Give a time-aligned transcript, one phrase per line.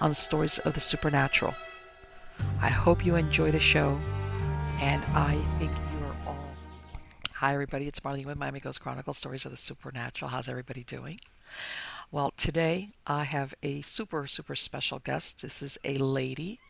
[0.00, 1.54] on stories of the supernatural.
[2.60, 3.98] I hope you enjoy the show,
[4.80, 6.36] and I think you are all.
[7.34, 7.86] Hi, everybody.
[7.86, 10.30] It's Marlene with Miami Ghost Chronicles Stories of the Supernatural.
[10.30, 11.20] How's everybody doing?
[12.10, 15.42] Well, today I have a super, super special guest.
[15.42, 16.60] This is a lady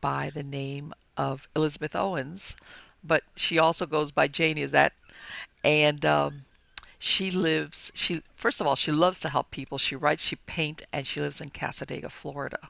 [0.00, 2.56] by the name of Elizabeth Owens,
[3.02, 4.62] but she also goes by Janie.
[4.62, 4.92] Is that?
[5.64, 6.42] And um,
[7.02, 9.78] she lives she first of all she loves to help people.
[9.78, 12.68] She writes she paints and she lives in cassadaga florida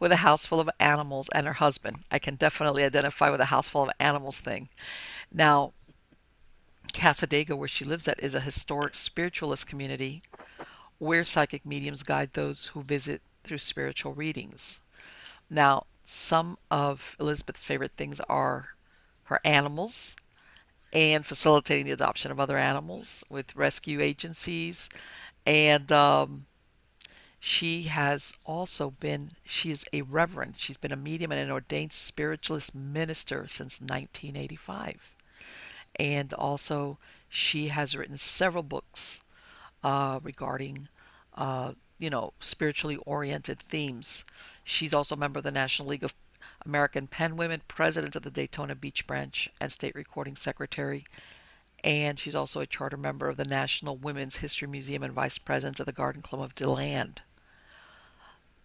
[0.00, 1.98] with a house full of animals and her husband.
[2.10, 4.68] I can definitely identify with a house full of animals thing.
[5.32, 5.72] Now
[6.92, 10.22] cassadaga where she lives at is a historic spiritualist community
[10.98, 14.80] where psychic mediums guide those who visit through spiritual readings.
[15.48, 18.70] Now some of elizabeth's favorite things are
[19.26, 20.16] her animals
[20.92, 24.88] and facilitating the adoption of other animals with rescue agencies.
[25.46, 26.46] And um,
[27.38, 30.54] she has also been, she's a reverend.
[30.58, 35.14] She's been a medium and an ordained spiritualist minister since 1985.
[35.96, 36.98] And also,
[37.28, 39.22] she has written several books
[39.82, 40.88] uh, regarding,
[41.36, 44.24] uh, you know, spiritually oriented themes.
[44.64, 46.14] She's also a member of the National League of
[46.64, 51.04] American Pen Women, president of the Daytona Beach branch, and state recording secretary.
[51.82, 55.80] And she's also a charter member of the National Women's History Museum and vice president
[55.80, 57.22] of the Garden Club of DeLand.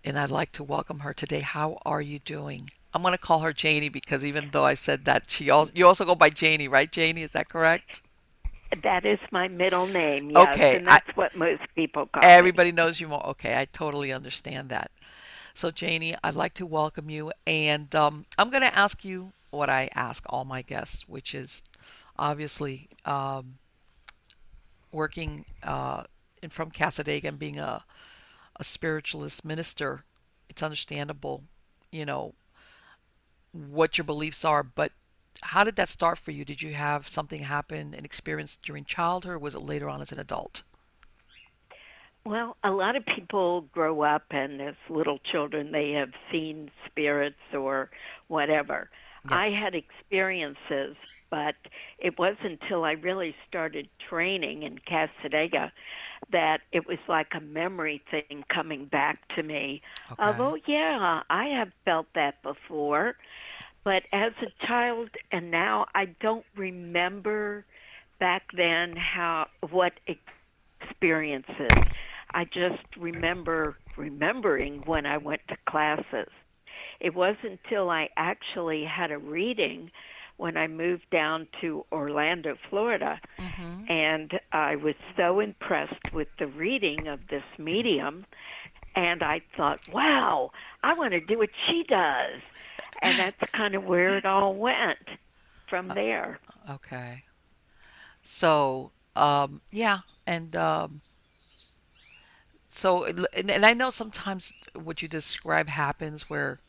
[0.04, 1.40] And I'd like to welcome her today.
[1.40, 2.70] How are you doing?
[2.94, 5.86] I'm going to call her Janie because even though I said that, she also you
[5.86, 6.90] also go by Janie, right?
[6.90, 8.02] Janie, is that correct?
[8.84, 10.32] That is my middle name.
[10.32, 12.24] Yes, okay, and that's I, what most people call.
[12.24, 12.76] Everybody me.
[12.76, 13.26] knows you more.
[13.28, 14.92] Okay, I totally understand that.
[15.56, 19.70] So, Janie, I'd like to welcome you, and um, I'm going to ask you what
[19.70, 21.64] I ask all my guests, which is
[22.20, 23.56] obviously um,
[24.92, 26.04] working uh,
[26.44, 27.86] in, from Cassadaga and being a,
[28.60, 30.04] a spiritualist minister.
[30.50, 31.44] It's understandable,
[31.90, 32.34] you know,
[33.54, 34.92] what your beliefs are, but
[35.42, 36.44] how did that start for you?
[36.44, 40.12] Did you have something happen, an experience during childhood, or was it later on as
[40.12, 40.64] an adult?
[42.26, 47.54] Well, a lot of people grow up and as little children they have seen spirits
[47.54, 47.92] or
[48.28, 48.90] whatever.
[49.30, 49.34] Yes.
[49.34, 50.96] I had experiences,
[51.30, 51.56] but
[52.00, 55.72] it wasn't until I really started training in Cassadaga
[56.32, 60.24] that it was like a memory thing coming back to me okay.
[60.24, 63.18] of, oh, yeah, I have felt that before.
[63.84, 67.66] But as a child and now, I don't remember
[68.20, 69.94] back then how what
[70.82, 71.70] experiences.
[72.36, 76.28] I just remember remembering when I went to classes.
[77.00, 79.90] It wasn't until I actually had a reading
[80.36, 83.90] when I moved down to Orlando, Florida, mm-hmm.
[83.90, 88.26] and I was so impressed with the reading of this medium,
[88.98, 90.52] and I thought, wow,
[90.84, 92.42] I want to do what she does.
[93.02, 95.08] And that's kind of where it all went
[95.70, 96.40] from uh, there.
[96.70, 97.24] Okay.
[98.22, 101.00] So, um, yeah, and um,
[102.76, 106.60] so and I know sometimes what you describe happens where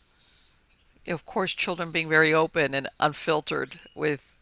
[1.06, 4.38] of course children being very open and unfiltered with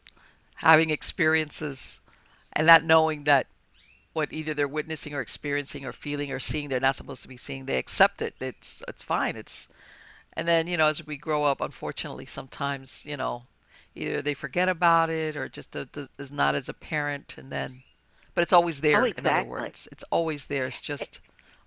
[0.56, 2.00] having experiences
[2.52, 3.46] and not knowing that
[4.12, 7.36] what either they're witnessing or experiencing or feeling or seeing they're not supposed to be
[7.36, 7.64] seeing.
[7.64, 8.34] They accept it.
[8.40, 9.36] It's it's fine.
[9.36, 9.68] It's
[10.34, 13.44] and then you know as we grow up unfortunately sometimes you know
[13.94, 17.82] either they forget about it or just is not as apparent and then
[18.34, 19.30] but it's always there oh, exactly.
[19.30, 19.88] in other words.
[19.92, 20.66] It's always there.
[20.66, 21.20] It's just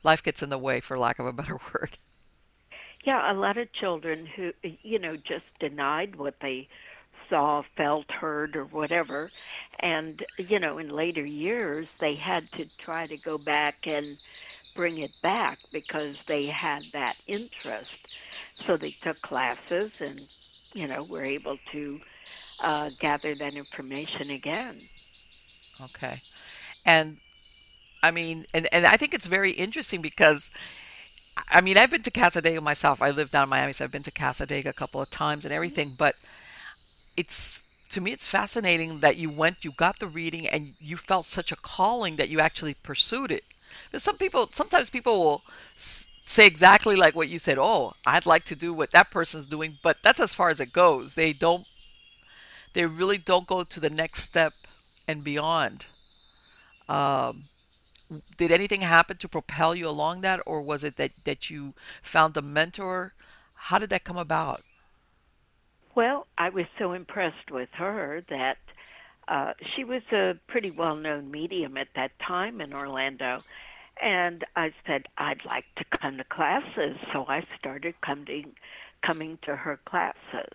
[0.04, 1.98] life gets in the way, for lack of a better word.
[3.06, 4.52] Yeah, a lot of children who,
[4.84, 6.68] you know, just denied what they
[7.30, 9.32] saw, felt, heard, or whatever.
[9.80, 14.18] And, you know, in later years, they had to try to go back and
[14.76, 17.90] bring it back because they had that interest.
[18.66, 20.22] So they took classes and,
[20.74, 22.00] you know, were able to
[22.64, 24.82] uh, gather that information again.
[25.82, 26.22] Okay.
[26.86, 27.18] And
[28.04, 30.50] I mean, and, and I think it's very interesting because
[31.50, 33.02] I mean, I've been to Cassadaga myself.
[33.02, 35.54] I live down in Miami, so I've been to Cassadaga a couple of times and
[35.54, 35.94] everything.
[35.98, 36.16] But
[37.16, 41.26] it's to me, it's fascinating that you went, you got the reading, and you felt
[41.26, 43.44] such a calling that you actually pursued it.
[43.92, 45.42] But some people, sometimes people will
[45.76, 47.58] say exactly like what you said.
[47.58, 50.74] Oh, I'd like to do what that person's doing, but that's as far as it
[50.74, 51.14] goes.
[51.14, 51.66] They don't,
[52.74, 54.54] they really don't go to the next step
[55.08, 55.86] and beyond.
[56.90, 57.46] Um,
[58.38, 62.38] did anything happen to propel you along that, or was it that that you found
[62.38, 63.14] a mentor?
[63.54, 64.62] How did that come about?
[65.96, 68.58] Well, I was so impressed with her that
[69.28, 73.42] uh, she was a pretty well known medium at that time in Orlando.
[74.02, 76.98] And I said, I'd like to come to classes.
[77.12, 78.54] So I started coming,
[79.02, 80.54] coming to her classes.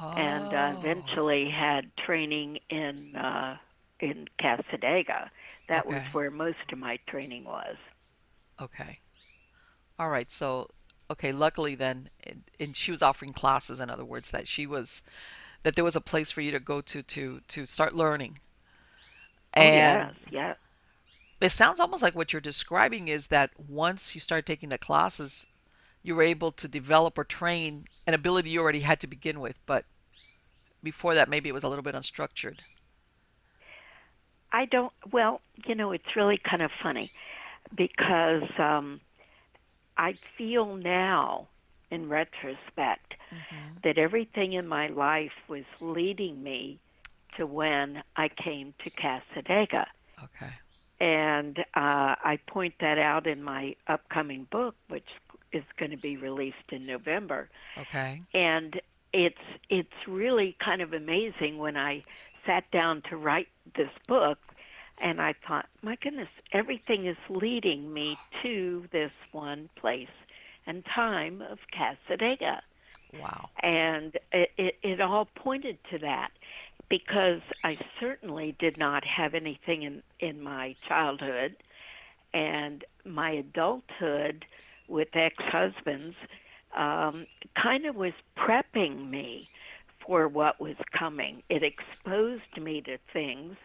[0.00, 0.14] Oh.
[0.16, 3.58] And uh, eventually had training in uh,
[4.00, 5.28] in Cassadaga.
[5.70, 5.94] That okay.
[5.94, 7.76] was where most of my training was.
[8.60, 8.98] Okay.
[10.00, 10.28] All right.
[10.28, 10.68] So
[11.08, 12.10] okay, luckily then,
[12.58, 13.78] and she was offering classes.
[13.78, 15.04] In other words, that she was,
[15.62, 18.40] that there was a place for you to go to to to start learning.
[19.56, 20.54] Oh, and yeah, yeah.
[21.40, 25.46] It sounds almost like what you're describing is that once you start taking the classes,
[26.02, 29.58] you were able to develop or train an ability you already had to begin with,
[29.66, 29.84] but
[30.82, 32.58] before that, maybe it was a little bit unstructured.
[34.52, 34.92] I don't.
[35.10, 37.10] Well, you know, it's really kind of funny
[37.74, 39.00] because um,
[39.96, 41.48] I feel now,
[41.90, 43.78] in retrospect, mm-hmm.
[43.84, 46.78] that everything in my life was leading me
[47.36, 49.86] to when I came to Cassadaga.
[50.22, 50.52] Okay.
[51.00, 55.08] And uh, I point that out in my upcoming book, which
[55.52, 57.48] is going to be released in November.
[57.78, 58.22] Okay.
[58.34, 58.80] And
[59.12, 59.38] it's
[59.68, 62.02] it's really kind of amazing when I
[62.50, 64.38] sat down to write this book
[64.98, 70.08] and I thought, my goodness, everything is leading me to this one place
[70.66, 72.60] and time of Cassadaga.
[73.18, 73.48] Wow.
[73.62, 76.32] And it, it, it all pointed to that
[76.88, 81.56] because I certainly did not have anything in, in my childhood
[82.34, 84.44] and my adulthood
[84.88, 86.16] with ex husbands
[86.76, 89.48] um, kind of was prepping me
[90.06, 91.42] for what was coming.
[91.48, 93.56] It exposed me to things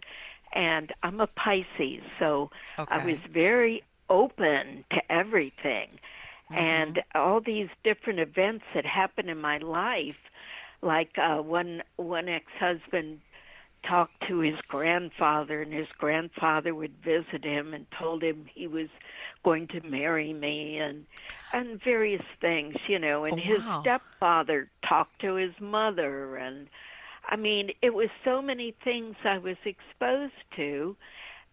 [0.56, 2.50] and I'm a Pisces, so
[2.80, 2.96] okay.
[2.96, 5.90] I was very open to everything.
[6.52, 6.56] Mm-hmm.
[6.56, 10.16] And all these different events that happened in my life,
[10.82, 13.20] like uh, one one ex husband
[13.84, 18.90] talked to his grandfather, and his grandfather would visit him and told him he was
[19.44, 21.06] going to marry me, and
[21.56, 23.22] and various things, you know.
[23.22, 23.82] And oh, his wow.
[23.82, 26.68] stepfather talked to his mother, and
[27.28, 30.96] I mean, it was so many things I was exposed to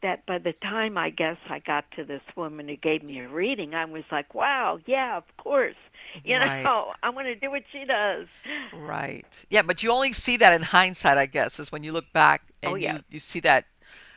[0.03, 3.29] that by the time I guess I got to this woman who gave me a
[3.29, 5.77] reading, I was like, wow, yeah, of course.
[6.25, 6.65] You right.
[6.65, 8.27] know, I want to do what she does.
[8.75, 9.45] Right.
[9.49, 12.43] Yeah, but you only see that in hindsight, I guess, is when you look back
[12.65, 12.95] and oh, yeah.
[12.95, 13.67] you, you see that,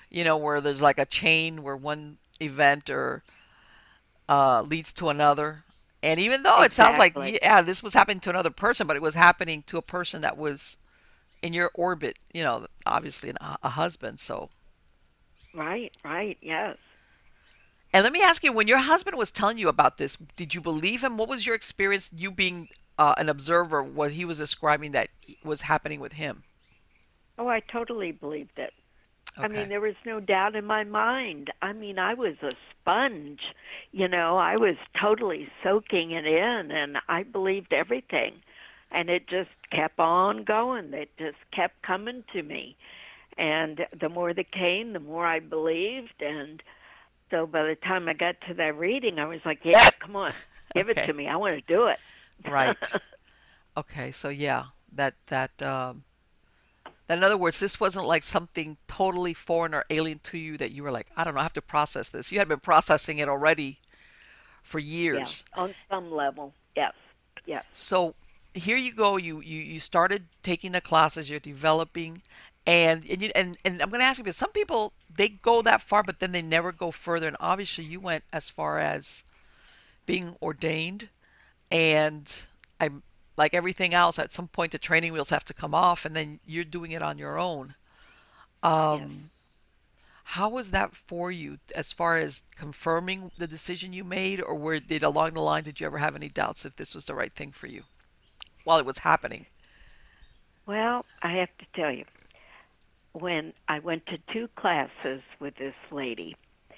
[0.10, 3.24] you know, where there's like a chain where one event or
[4.28, 5.65] uh, leads to another.
[6.06, 6.66] And even though exactly.
[6.66, 9.78] it sounds like, yeah, this was happening to another person, but it was happening to
[9.78, 10.78] a person that was
[11.42, 14.20] in your orbit, you know, obviously a, a husband.
[14.20, 14.52] So.
[15.56, 15.92] Right.
[16.04, 16.38] Right.
[16.42, 16.78] Yes.
[17.92, 20.62] And let me ask you, when your husband was telling you about this, did you
[20.62, 21.18] believe him?
[21.18, 22.68] What was your experience, you being
[23.00, 25.08] uh, an observer, what he was describing that
[25.44, 26.44] was happening with him?
[27.40, 28.74] Oh, I totally believed it.
[29.38, 29.46] Okay.
[29.46, 31.52] I mean, there was no doubt in my mind.
[31.62, 33.42] I mean, I was a sponge.
[33.92, 38.42] You know, I was totally soaking it in, and I believed everything
[38.96, 40.94] and it just kept on going.
[40.94, 42.78] It just kept coming to me.
[43.38, 46.22] And the more that came, the more I believed.
[46.22, 46.64] And
[47.30, 50.34] so by the time I got to that reading, I was like, yeah, come on,
[50.74, 51.04] give okay.
[51.04, 51.28] it to me.
[51.28, 51.98] I want to do it.
[52.50, 52.78] right.
[53.78, 54.14] Okay.
[54.14, 56.05] So, yeah, that, that, um,
[57.08, 60.72] that in other words, this wasn't like something totally foreign or alien to you that
[60.72, 62.32] you were like, I don't know, I have to process this.
[62.32, 63.80] You had been processing it already
[64.64, 65.44] for years.
[65.56, 66.94] Yeah, on some level, yes,
[67.46, 67.64] yes.
[67.74, 68.16] So
[68.56, 69.18] here you go.
[69.18, 71.30] You you you started taking the classes.
[71.30, 72.22] You're developing,
[72.66, 75.62] and and you, and, and I'm going to ask you because some people they go
[75.62, 77.28] that far, but then they never go further.
[77.28, 79.24] And obviously, you went as far as
[80.06, 81.10] being ordained,
[81.70, 82.46] and
[82.80, 82.90] I
[83.38, 84.20] like everything else.
[84.20, 87.02] At some point, the training wheels have to come off, and then you're doing it
[87.02, 87.76] on your own.
[88.64, 89.30] Um,
[90.30, 94.80] How was that for you as far as confirming the decision you made, or were
[94.80, 97.32] did along the line did you ever have any doubts if this was the right
[97.32, 97.84] thing for you
[98.64, 99.46] while it was happening?
[100.66, 102.06] Well, I have to tell you,
[103.14, 106.36] when I went to two classes with this lady,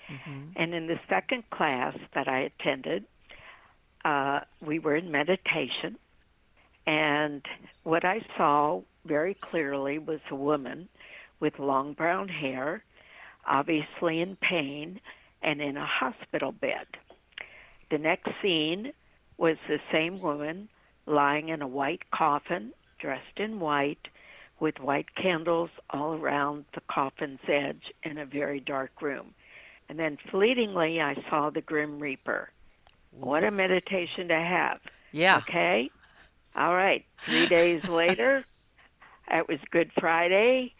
[0.09, 0.49] mm-hmm.
[0.57, 3.05] and in the second class that I attended,
[4.03, 5.97] uh, we were in meditation,
[6.87, 7.45] and
[7.83, 10.87] what I saw very clearly was a woman
[11.39, 12.83] with long brown hair,
[13.45, 14.99] obviously in pain,
[15.43, 16.87] and in a hospital bed.
[17.91, 18.93] The next scene
[19.37, 20.69] was the same woman
[21.05, 24.07] lying in a white coffin, dressed in white,
[24.59, 29.33] with white candles all around the coffin's edge in a very dark room.
[29.89, 32.49] And then fleetingly, I saw the Grim Reaper.
[33.11, 34.79] What a meditation to have.
[35.11, 35.37] Yeah.
[35.37, 35.89] Okay.
[36.57, 37.05] All right.
[37.25, 38.43] Three days later,
[39.29, 40.73] it was Good Friday.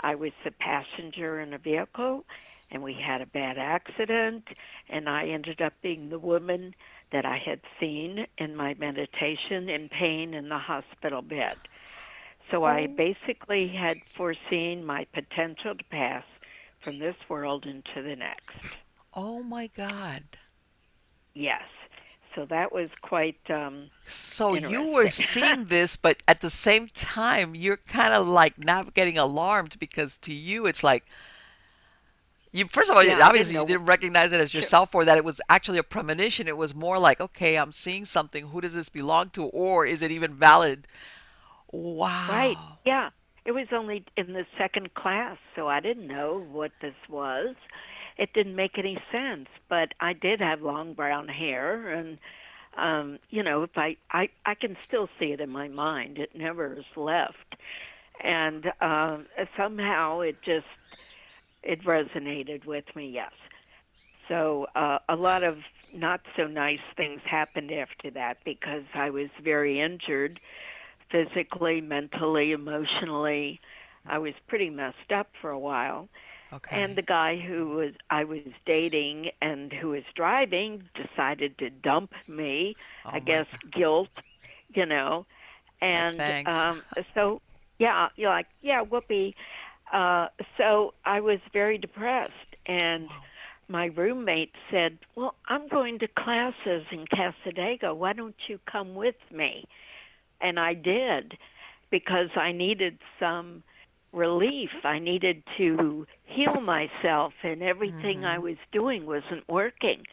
[0.00, 2.24] I was the passenger in a vehicle,
[2.70, 4.48] and we had a bad accident,
[4.88, 6.74] and I ended up being the woman
[7.12, 11.56] that I had seen in my meditation in pain in the hospital bed.
[12.50, 12.96] So I oh.
[12.96, 16.24] basically had foreseen my potential to pass
[16.80, 18.56] from this world into the next.
[19.14, 20.24] Oh my God.
[21.34, 21.62] Yes.
[22.34, 23.38] So that was quite.
[23.50, 28.58] Um, so you were seeing this, but at the same time, you're kind of like
[28.58, 31.04] not getting alarmed because to you, it's like.
[32.54, 35.16] You first of all, yeah, obviously didn't you didn't recognize it as yourself, or that
[35.16, 36.46] it was actually a premonition.
[36.46, 38.48] It was more like, okay, I'm seeing something.
[38.48, 40.86] Who does this belong to, or is it even valid?
[41.70, 42.26] Wow.
[42.28, 42.58] Right.
[42.84, 43.08] Yeah.
[43.46, 47.56] It was only in the second class, so I didn't know what this was
[48.16, 49.48] it didn't make any sense.
[49.68, 52.18] But I did have long brown hair, and
[52.76, 56.18] um, you know, if I, I I can still see it in my mind.
[56.18, 57.56] It never has left,
[58.20, 59.26] and um,
[59.56, 60.66] somehow it just
[61.62, 63.08] it resonated with me.
[63.08, 63.32] Yes.
[64.28, 65.58] So uh, a lot of
[65.92, 70.40] not so nice things happened after that because I was very injured
[71.10, 73.60] physically, mentally, emotionally.
[74.06, 76.08] I was pretty messed up for a while.
[76.52, 76.82] Okay.
[76.82, 82.12] And the guy who was I was dating and who was driving decided to dump
[82.28, 82.76] me.
[83.06, 83.72] Oh I guess God.
[83.72, 84.08] guilt,
[84.74, 85.26] you know.
[85.80, 86.82] And um
[87.14, 87.40] so
[87.78, 89.34] yeah, you're like, yeah, whoopee.
[89.92, 90.28] Uh
[90.58, 92.32] so I was very depressed
[92.66, 93.08] and
[93.68, 97.94] my roommate said, "Well, I'm going to classes in Cassadaga.
[97.96, 99.64] Why don't you come with me?"
[100.40, 101.38] And I did
[101.90, 103.62] because I needed some
[104.12, 104.70] relief.
[104.84, 108.26] I needed to heal myself, and everything mm-hmm.
[108.26, 110.04] I was doing wasn't working.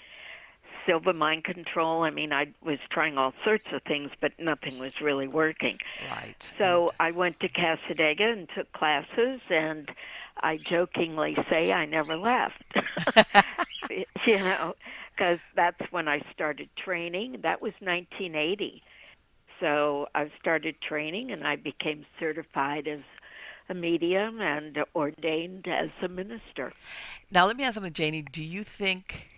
[0.86, 2.04] Silva mind control.
[2.04, 5.78] I mean, I was trying all sorts of things, but nothing was really working.
[6.10, 6.42] Right.
[6.58, 9.92] So I went to Cassadaga and took classes, and
[10.42, 12.64] I jokingly say I never left.
[14.26, 14.76] you know,
[15.12, 17.40] because that's when I started training.
[17.44, 18.82] That was 1980.
[19.60, 23.02] So I started training, and I became certified as
[23.70, 26.72] a medium and ordained as a minister.
[27.32, 28.24] Now, let me ask something, Janie.
[28.24, 29.30] Do you think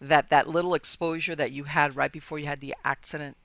[0.00, 3.36] that that little exposure that you had right before you had the accident,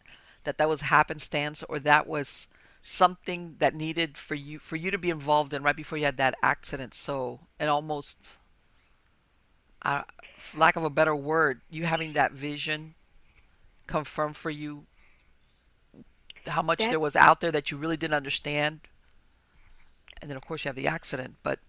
[0.43, 2.47] that that was happenstance, or that was
[2.81, 6.17] something that needed for you for you to be involved in right before you had
[6.17, 6.93] that accident?
[6.93, 8.37] So, and almost,
[9.83, 10.03] uh,
[10.57, 12.95] lack of a better word, you having that vision
[13.87, 14.85] confirmed for you
[16.47, 18.79] how much that, there was out there that you really didn't understand
[20.21, 21.59] and then of course you have the accident but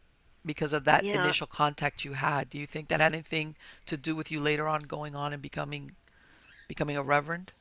[0.45, 1.23] because of that yeah.
[1.23, 3.55] initial contact you had do you think that had anything
[3.87, 5.93] to do with you later on going on and becoming
[6.69, 7.53] becoming a reverend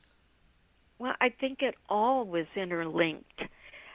[0.98, 3.42] well i think it all was interlinked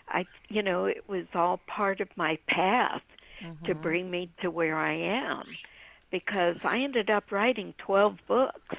[0.10, 3.04] i you know it was all part of my path
[3.42, 3.66] mm-hmm.
[3.66, 5.44] to bring me to where i am
[6.12, 8.76] because i ended up writing 12 books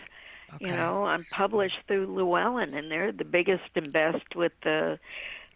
[0.54, 0.66] okay.
[0.66, 4.98] you know i'm published through llewellyn and they're the biggest and best with the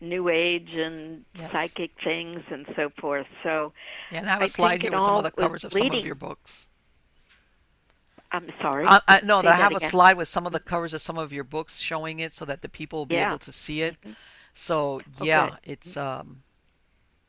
[0.03, 1.53] new age and yes.
[1.53, 3.27] psychic things and so forth.
[3.43, 3.73] So
[4.11, 5.91] yeah, and I have a slide here with some of the covers of leading.
[5.91, 6.69] some of your books.
[8.33, 8.87] I'm sorry.
[8.87, 11.19] I, I no, that I have a slide with some of the covers of some
[11.19, 13.29] of your books showing it, so that the people will be yeah.
[13.29, 14.01] able to see it.
[14.01, 14.13] Mm-hmm.
[14.55, 15.57] So yeah, okay.
[15.65, 16.39] it's um,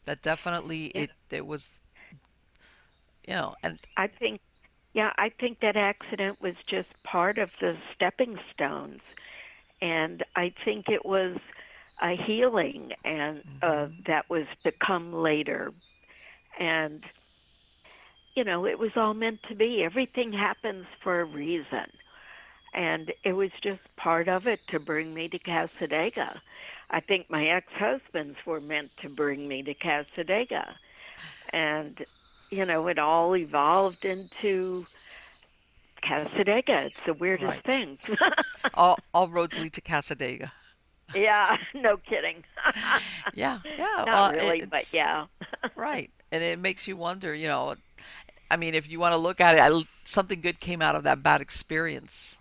[0.05, 1.01] that definitely yeah.
[1.01, 1.79] it it was,
[3.27, 4.39] you know, and I think,
[4.93, 9.01] yeah, I think that accident was just part of the stepping stones,
[9.81, 11.37] and I think it was
[12.01, 14.01] a healing and uh, mm-hmm.
[14.05, 15.71] that was to come later
[16.59, 17.03] and
[18.35, 21.85] you know it was all meant to be everything happens for a reason
[22.73, 26.39] and it was just part of it to bring me to Cassadaga.
[26.89, 30.73] I think my ex-husbands were meant to bring me to Cassadaga.
[31.51, 32.03] And
[32.49, 34.85] you know, it all evolved into
[36.03, 36.85] Cassadaga.
[36.85, 37.63] It's the weirdest Right.
[37.63, 37.97] thing.
[38.73, 40.51] all all roads lead to Cassadaga.
[41.15, 42.43] Yeah, no kidding.
[43.33, 44.03] Yeah, yeah.
[44.05, 45.25] Not well, it- really, but yeah.
[45.75, 46.11] Right.
[46.31, 47.75] And it makes you wonder, you know,
[48.49, 51.03] I mean, if you want to look at it, I, something good came out of
[51.03, 52.37] that bad experience.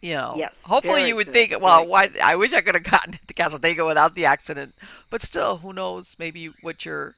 [0.00, 2.10] You know, Yes, hopefully you would good, think, well, why?
[2.22, 4.74] I wish I could have gotten to Cassadaga without the accident.
[5.10, 6.16] But still, who knows?
[6.18, 7.14] Maybe what your,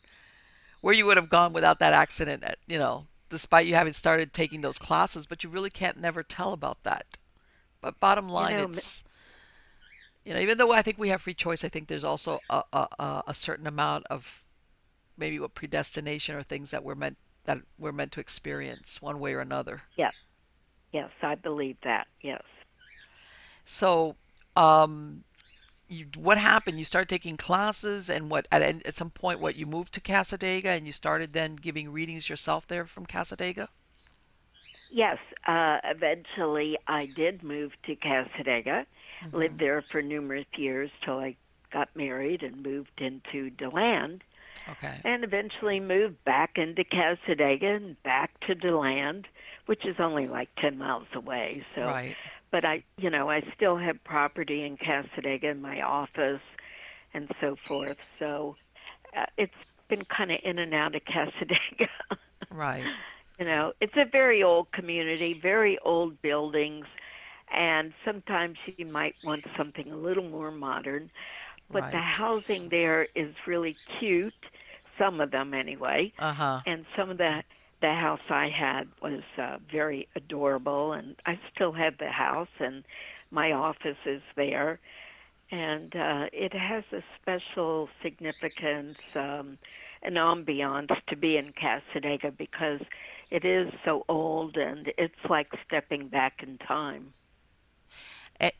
[0.82, 2.44] where you would have gone without that accident.
[2.44, 6.22] At, you know, despite you having started taking those classes, but you really can't never
[6.22, 7.06] tell about that.
[7.80, 9.02] But bottom line, know, m- it's,
[10.24, 12.62] you know, even though I think we have free choice, I think there's also a,
[12.72, 14.44] a, a, a certain amount of
[15.16, 19.34] maybe what predestination or things that we're meant that we're meant to experience one way
[19.34, 19.82] or another.
[19.96, 20.10] Yeah.
[20.92, 22.06] Yes, I believe that.
[22.22, 22.42] Yes.
[23.64, 24.16] So,
[24.56, 25.24] um,
[25.88, 26.78] you, what happened?
[26.78, 30.66] You started taking classes, and what at, at some point, what you moved to Cassadaga,
[30.66, 33.68] and you started then giving readings yourself there from Cassadaga.
[34.90, 38.86] Yes, uh, eventually I did move to Cassadaga,
[39.26, 39.36] Mm-hmm.
[39.36, 41.36] lived there for numerous years till I
[41.72, 44.22] got married and moved into DeLand,
[44.68, 45.00] Okay.
[45.04, 49.26] and eventually moved back into Cassadaga and back to DeLand,
[49.66, 51.64] which is only like 10 miles away.
[51.74, 52.16] So, Right.
[52.50, 56.40] but I, you know, I still have property in Cassadaga in my office
[57.12, 57.98] and so forth.
[58.18, 58.56] So,
[59.16, 59.52] uh, it's
[59.88, 61.88] been kind of in and out of Cassadaga.
[62.50, 62.84] Right.
[63.38, 66.86] You know, it's a very old community, very old buildings,
[67.52, 71.10] and sometimes you might want something a little more modern.
[71.70, 74.34] But the housing there is really cute,
[74.98, 76.60] some of them anyway, Uh huh.
[76.66, 77.42] and some of the
[77.80, 82.84] the house I had was uh, very adorable, and I still have the house, and
[83.30, 84.80] my office is there,
[85.50, 89.58] and uh, it has a special significance, um,
[90.02, 92.80] an ambiance to be in Cassadaga because
[93.30, 97.14] it is so old, and it's like stepping back in time.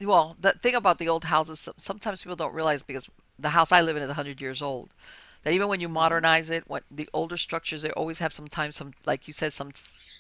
[0.00, 3.08] Well, the thing about the old houses, sometimes people don't realize because
[3.38, 4.90] the house I live in is 100 years old.
[5.42, 8.92] That even when you modernize it, what the older structures, they always have sometimes some,
[9.06, 9.72] like you said, some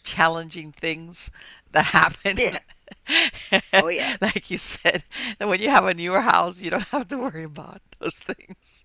[0.02, 1.30] challenging things
[1.72, 2.36] that happen.
[2.38, 2.58] Yeah.
[3.72, 4.16] Oh, yeah.
[4.20, 5.04] like you said,
[5.40, 8.84] and when you have a newer house, you don't have to worry about those things.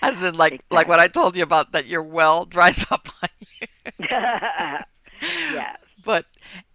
[0.00, 3.28] As in, like, like what I told you about that your well dries up on
[3.60, 3.66] you.
[5.30, 5.76] yes.
[6.04, 6.26] But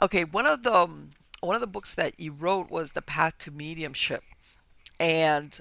[0.01, 1.11] okay, one of the um,
[1.47, 4.23] one of the books that you wrote was The Path to Mediumship,
[4.99, 5.59] and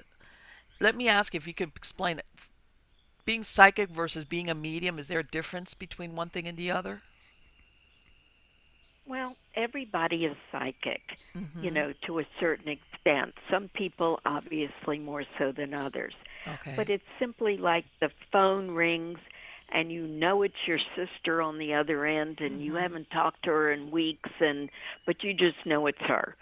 [0.79, 2.25] let me ask if you could explain it.
[3.25, 6.71] Being psychic versus being a medium, is there a difference between one thing and the
[6.71, 7.01] other?
[9.05, 11.01] Well, everybody is psychic,
[11.35, 11.63] Mm-hmm.
[11.63, 13.35] you know, to a certain extent.
[13.49, 16.15] Some people, obviously, more so than others.
[16.47, 16.73] Okay.
[16.75, 19.19] But it's simply like the phone rings
[19.69, 23.51] and you know it's your sister on the other end and you haven't talked to
[23.51, 24.69] her in weeks and
[25.05, 26.35] but you just know it's her.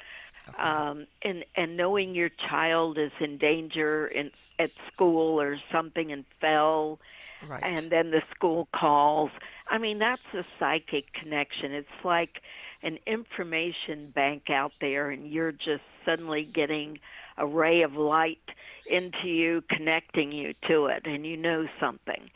[0.60, 6.24] Um, and and knowing your child is in danger in at school or something and
[6.40, 7.00] fell
[7.48, 7.64] right.
[7.64, 9.32] and then the school calls.
[9.68, 11.72] I mean, that's a psychic connection.
[11.72, 12.42] It's like
[12.84, 17.00] an information bank out there, and you're just suddenly getting
[17.38, 18.52] a ray of light
[18.86, 22.30] into you, connecting you to it, and you know something.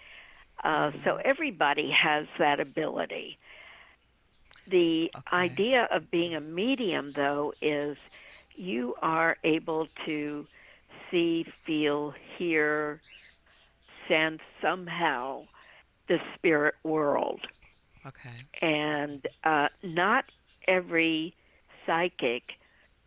[0.63, 3.37] Uh, so everybody has that ability.
[4.67, 5.35] The Okay.
[5.35, 7.97] idea of being a medium, though, is
[8.55, 10.45] you are able to
[11.09, 13.01] see, feel, hear,
[14.07, 15.43] sense somehow
[16.07, 17.41] the spirit world.
[18.05, 18.29] okay.
[18.61, 20.25] And uh, not
[20.67, 21.33] every
[21.85, 22.43] psychic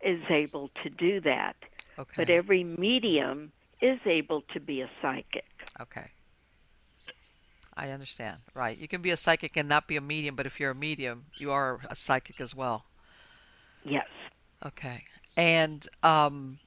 [0.01, 1.55] is able to do that,
[1.99, 2.13] Okay.
[2.17, 5.45] but every medium is able to be a psychic.
[5.81, 6.09] okay.
[7.75, 8.37] I understand.
[8.53, 8.77] Right.
[8.77, 11.25] You can be a psychic and not be a medium, but if you're a medium,
[11.37, 12.85] you are a psychic as well.
[13.83, 14.07] Yes.
[14.65, 15.05] Okay.
[15.35, 16.59] And um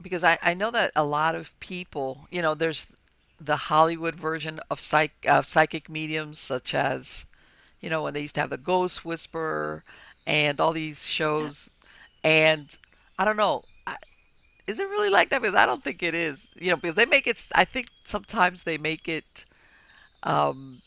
[0.00, 2.94] because I, I know that a lot of people, you know, there's
[3.40, 7.24] the Hollywood version of psych of psychic mediums such as,
[7.80, 9.84] you know, when they used to have the Ghost Whisperer
[10.26, 11.70] and all these shows
[12.22, 12.76] and
[13.18, 13.96] I don't know, I,
[14.66, 15.40] is it really like that?
[15.40, 16.48] Because I don't think it is.
[16.56, 19.44] You know, because they make it I think sometimes they make it
[20.22, 20.80] um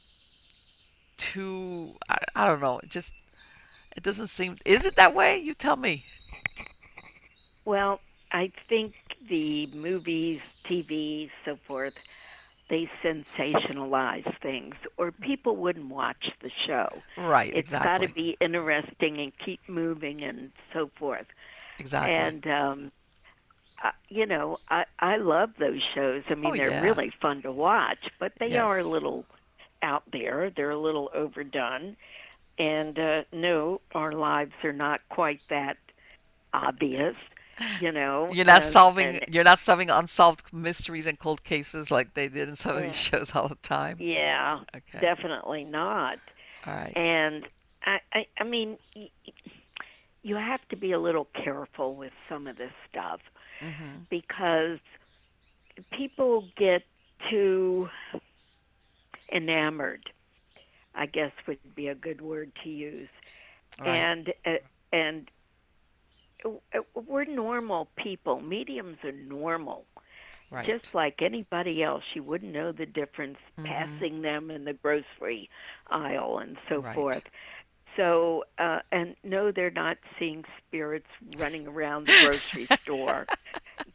[1.18, 3.14] too I, I don't know, it just
[3.96, 4.58] it doesn't seem.
[4.66, 5.38] Is it that way?
[5.38, 6.06] You tell me.
[7.66, 8.00] Well,
[8.32, 8.94] I think
[9.28, 11.94] the movies, TV, so forth,
[12.70, 16.88] they sensationalize things, or people wouldn't watch the show.
[17.18, 17.56] Right.
[17.56, 17.60] Exactly.
[17.60, 21.28] It's got to be interesting and keep moving and so forth.
[21.80, 22.14] exactly.
[22.14, 22.92] And um,
[24.10, 26.24] you know, I I love those shows.
[26.30, 26.82] I mean, Oh, they're yeah.
[26.82, 29.26] really fun to watch, but they are a little
[29.82, 30.50] out there.
[30.56, 31.96] They're a little overdone.
[32.58, 35.78] And uh, no, our lives are not quite that
[36.54, 37.16] obvious.
[37.80, 39.08] You know, you're not and, solving.
[39.08, 42.84] and, you're not solving unsolved mysteries and cold cases like they did in some of
[42.84, 43.98] these shows all the time.
[44.00, 45.00] Yeah, okay.
[45.00, 46.20] definitely not.
[46.66, 46.94] All right.
[46.96, 47.46] And
[47.86, 48.78] I, I, I mean,
[50.24, 53.22] you have to be a little careful with some of this stuff
[53.60, 54.04] mm-hmm.
[54.10, 54.80] because
[55.92, 56.84] people get
[57.30, 57.90] too
[59.32, 60.10] enamored.
[60.96, 63.10] I guess would be a good word to use,
[63.80, 63.88] right.
[63.90, 64.56] and uh,
[64.92, 65.30] and
[66.44, 66.50] uh,
[66.94, 68.42] we're normal people.
[68.42, 69.86] Mediums are normal.
[70.52, 70.66] Right.
[70.66, 73.66] Just like anybody else, you wouldn't know the difference mm-hmm.
[73.68, 75.48] passing them in the grocery
[75.92, 76.96] aisle and so right.
[76.96, 77.24] forth.
[77.96, 81.08] So, uh, and no, they're not seeing spirits
[81.40, 83.26] running around the grocery store,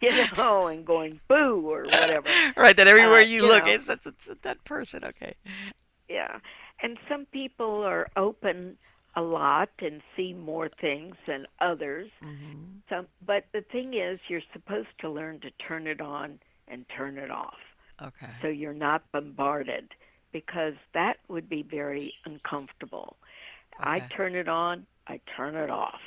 [0.01, 2.29] you know, and going boo or whatever.
[2.57, 5.05] Right, that everywhere uh, you, you, look, know, it's, it's, it's that person.
[5.05, 5.35] Okay.
[6.09, 6.39] Yeah,
[6.83, 8.77] and some people are open
[9.17, 12.11] a lot and see more things than others.
[12.23, 12.79] Mm-hmm.
[12.89, 17.19] Some, but the thing is, you're supposed to learn to turn it on and turn
[17.19, 17.59] it off.
[18.03, 18.33] Okay.
[18.43, 19.95] So you're not bombarded
[20.33, 23.17] because that would be very uncomfortable.
[23.81, 23.91] Okay.
[23.91, 26.01] I turn it on, I turn it off.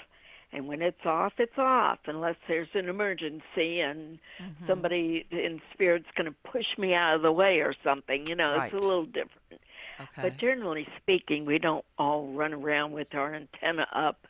[0.54, 4.66] And when it's off, it's off, unless there's an emergency and mm-hmm.
[4.66, 8.26] somebody in spirit's going to push me out of the way or something.
[8.28, 8.74] You know, right.
[8.74, 9.62] it's a little different.
[10.00, 10.22] Okay.
[10.22, 14.26] But generally speaking, we don't all run around with our antenna up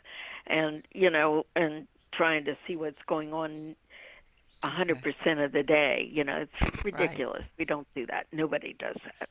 [0.48, 3.76] and, you know, and trying to see what's going on
[4.64, 5.44] a 100% okay.
[5.44, 6.10] of the day.
[6.12, 7.42] You know, it's ridiculous.
[7.42, 7.52] Right.
[7.60, 8.28] We don't do that.
[8.32, 9.30] Nobody does that.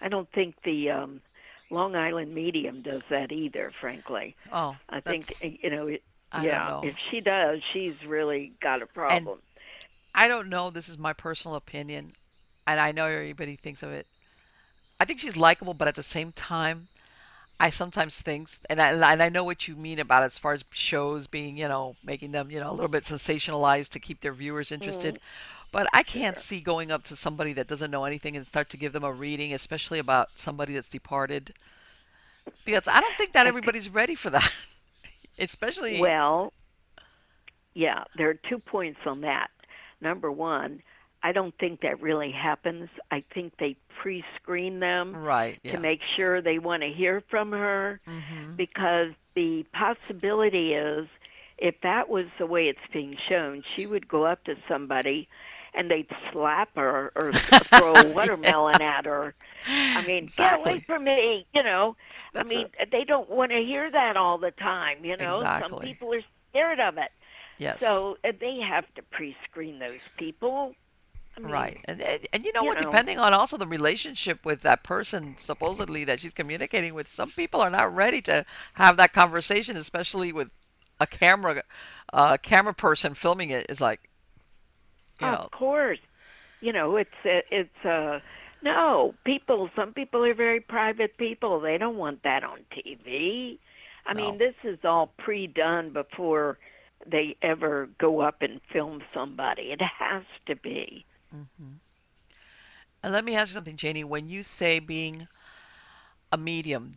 [0.00, 1.20] I don't think the um
[1.70, 4.36] Long Island medium does that either, frankly.
[4.52, 5.26] Oh, I think
[5.62, 5.86] you know.
[5.88, 6.02] It,
[6.32, 6.80] I yeah, know.
[6.84, 9.28] if she does, she's really got a problem.
[9.28, 9.62] And
[10.14, 10.70] I don't know.
[10.70, 12.12] This is my personal opinion,
[12.66, 14.06] and I know everybody thinks of it.
[14.98, 16.88] I think she's likable, but at the same time,
[17.58, 20.52] I sometimes think, and I, and I know what you mean about it, as far
[20.52, 24.20] as shows being, you know, making them, you know, a little bit sensationalized to keep
[24.20, 25.14] their viewers interested.
[25.16, 25.55] Mm-hmm.
[25.76, 26.42] But I can't Sure.
[26.42, 29.12] see going up to somebody that doesn't know anything and start to give them a
[29.12, 31.52] reading, especially about somebody that's departed,
[32.64, 34.50] because I don't think that everybody's ready for that.
[35.38, 36.54] especially Well,
[37.74, 39.50] yeah, there are two points on that.
[40.00, 40.82] Number one,
[41.22, 42.88] I don't think that really happens.
[43.10, 45.62] I think they pre screen them right.
[45.64, 51.06] to make sure they want to hear from her hmm because the possibility is
[51.58, 55.28] if that was the way it's being shown, she would go up to somebody
[55.76, 59.34] and they'd slap her or throw a watermelon at her.
[59.68, 60.64] I mean, Exactly.
[60.64, 61.96] get away from me, you know.
[62.32, 65.40] That's I mean, they don't want to hear that all the time, you know.
[65.60, 67.10] Some people are scared of it.
[67.58, 67.80] Yes.
[67.80, 70.74] So uh, they have to pre-screen those people.
[71.36, 71.78] I mean, Right.
[71.84, 72.78] And, and and you know you what?
[72.78, 72.84] know.
[72.84, 77.60] Depending on also the relationship with that person, supposedly that she's communicating with, some people
[77.60, 80.50] are not ready to have that conversation, especially with
[80.98, 81.62] a camera,
[82.12, 83.66] uh, camera person filming it.
[83.68, 84.08] Is like,
[85.20, 85.98] know, Of course,
[86.60, 88.20] you know it's it's uh
[88.62, 89.70] no people.
[89.76, 91.60] Some people are very private people.
[91.60, 93.58] They don't want that on TV.
[94.06, 94.24] I No.
[94.24, 96.58] mean, this is all pre-done before
[97.06, 99.72] they ever go up and film somebody.
[99.72, 101.04] It has to be.
[103.02, 104.04] And let me ask you something, Janie.
[104.04, 105.28] When you say being
[106.32, 106.96] a medium,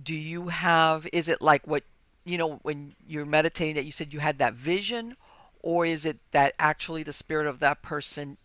[0.00, 1.84] do you have, is it like what,
[2.24, 5.16] you know, when you're meditating that you said you had that vision,
[5.62, 8.36] or is it that actually the spirit of that person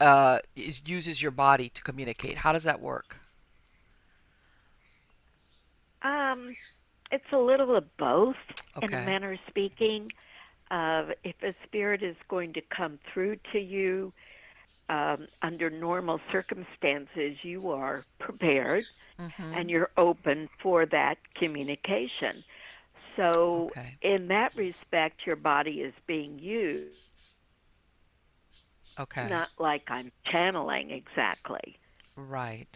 [0.00, 2.36] uh, is, uses your body to communicate?
[2.38, 3.18] How does that work?
[6.02, 6.56] Um,
[7.12, 8.36] it's a little of both,
[8.80, 10.12] in a manner of speaking.
[10.70, 14.12] Uh, if a spirit is going to come through to you
[14.88, 18.84] um, under normal circumstances, you are prepared
[19.20, 19.54] Mm-hmm.
[19.54, 22.32] and you're open for that communication.
[23.16, 23.98] So, Okay.
[24.02, 26.96] in that respect, your body is being used,
[28.98, 29.40] Okay.
[29.40, 31.78] not like I'm channeling exactly.
[32.16, 32.68] Right.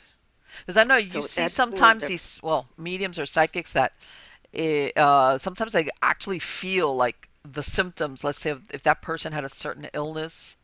[0.60, 3.92] Because I know you So see sometimes these, well, mediums or psychics that
[4.54, 8.24] eh, uh, sometimes they actually feel like the symptoms.
[8.24, 10.56] Let's say if, if that person had a certain illness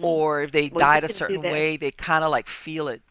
[0.00, 0.74] or if they Mm-hmm.
[0.74, 3.02] Well, died a certain way, they kind of like feel it.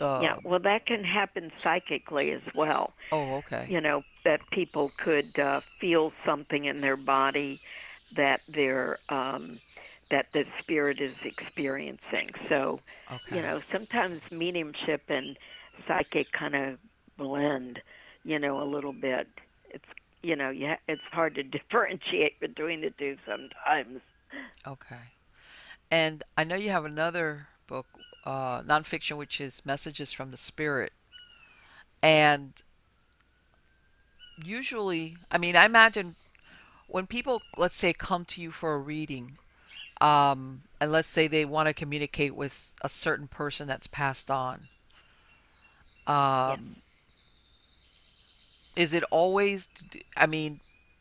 [0.00, 2.94] Uh, yeah, well, that can happen psychically as well.
[3.12, 3.68] Oh, okay.
[3.68, 7.60] you know that people could uh, feel something in their body
[8.16, 9.60] that they're um,
[10.10, 12.30] that the spirit is experiencing.
[12.48, 12.80] So
[13.10, 13.36] Okay.
[13.36, 15.36] you know sometimes mediumship and
[15.86, 16.78] psychic kind of
[17.16, 17.80] blend.
[18.24, 19.28] You know a little bit.
[19.70, 19.84] It's
[20.22, 24.00] you know yeah it's hard to differentiate between the two sometimes.
[24.66, 25.14] Okay.
[25.90, 27.86] And I know you have another book
[28.28, 30.92] uh, nonfiction, which is Messages from the Spirit.
[32.02, 32.52] And
[34.44, 36.14] usually, I mean, I imagine
[36.88, 39.38] when people, let's say, come to you for a reading,
[40.00, 44.68] um, and let's say they want to communicate with a certain person that's passed on,
[46.06, 46.76] um,
[48.76, 49.68] is it always,
[50.16, 50.60] I mean,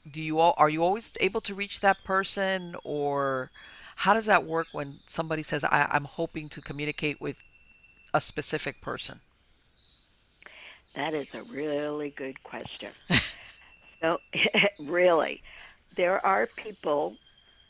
[0.09, 3.51] do you all, are you always able to reach that person, or
[3.97, 7.43] how does that work when somebody says, I, I'm hoping to communicate with
[8.13, 9.21] a specific person?
[10.95, 12.91] That is a really good question.
[14.01, 14.19] So,
[14.79, 15.41] really,
[15.95, 17.17] there are people,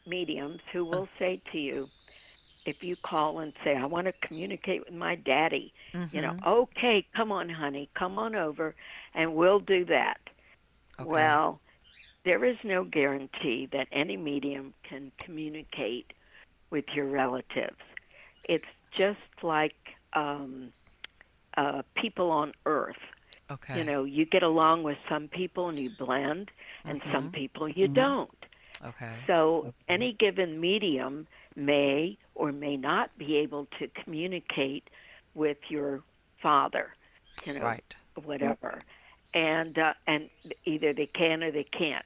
[0.05, 1.89] mediums, who will say to you,
[2.65, 5.73] if you call and say, I want to communicate with my daddy,
[6.11, 6.47] you know, Mm-hmm.
[6.47, 8.75] okay, come on, honey, come on over,
[9.13, 10.19] and we'll do that.
[10.99, 11.09] Okay.
[11.09, 11.61] Well,
[12.27, 16.13] there is no guarantee that any medium can communicate
[16.71, 17.77] with your relatives.
[18.43, 18.65] It's
[18.97, 19.75] just like
[20.13, 20.73] um,
[21.57, 22.95] uh, people on Earth.
[23.51, 23.77] Okay.
[23.79, 26.49] You know, you get along with some people and you blend,
[26.87, 27.27] and some Mm-hmm.
[27.29, 28.29] people you don't.
[28.85, 29.15] Okay.
[29.27, 34.89] So, any given medium may or may not be able to communicate
[35.35, 36.03] with your
[36.41, 36.95] father,
[37.45, 37.95] you know, Right.
[38.23, 38.83] whatever.
[39.37, 40.29] And uh, and
[40.65, 42.05] either they can or they can't.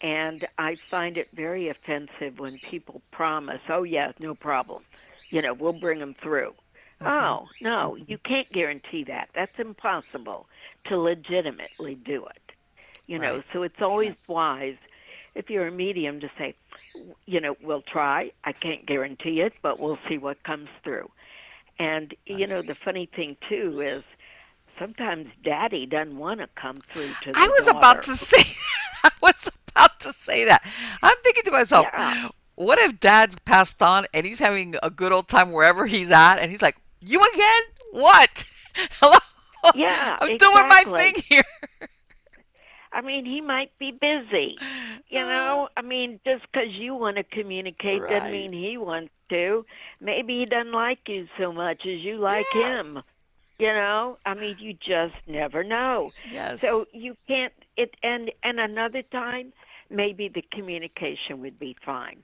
[0.00, 4.82] And I find it very offensive when people promise, "Oh yeah, no problem.
[5.30, 6.54] You know, we'll bring them through."
[7.00, 7.06] Mm-hmm.
[7.06, 9.28] Oh, no, you can't guarantee that.
[9.34, 10.46] That's impossible
[10.86, 12.52] to legitimately do it.
[13.06, 13.44] You know, Right.
[13.52, 14.76] so it's always wise
[15.34, 16.54] if you're a medium to say,
[17.26, 18.32] you know, we'll try.
[18.44, 21.10] I can't guarantee it, but we'll see what comes through.
[21.78, 24.02] And you know, the funny thing too is
[24.78, 28.42] sometimes daddy doesn't want to come through to the I was about to say,
[29.04, 30.62] I was about to say that.
[31.02, 32.28] I'm thinking to myself, Yeah.
[32.54, 36.36] what if dad's passed on and he's having a good old time wherever he's at
[36.38, 37.62] and he's like, you again?
[37.92, 38.44] What?
[39.00, 39.18] Hello?
[39.74, 41.00] Yeah, I'm doing my exactly.
[41.00, 41.88] thing here.
[42.92, 44.56] I mean, he might be busy.
[45.08, 45.80] You know, uh.
[45.80, 49.66] I mean, just because you want to communicate doesn't mean he wants to.
[50.00, 53.02] Maybe he doesn't like you so much as you like him.
[53.58, 56.12] You know, I mean, you just never know.
[56.30, 56.60] Yes.
[56.60, 57.52] So you can't.
[57.76, 59.52] It and and another time,
[59.90, 62.22] maybe the communication would be fine,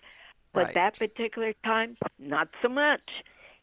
[0.53, 0.75] but Right.
[0.75, 3.01] that particular time, not so much.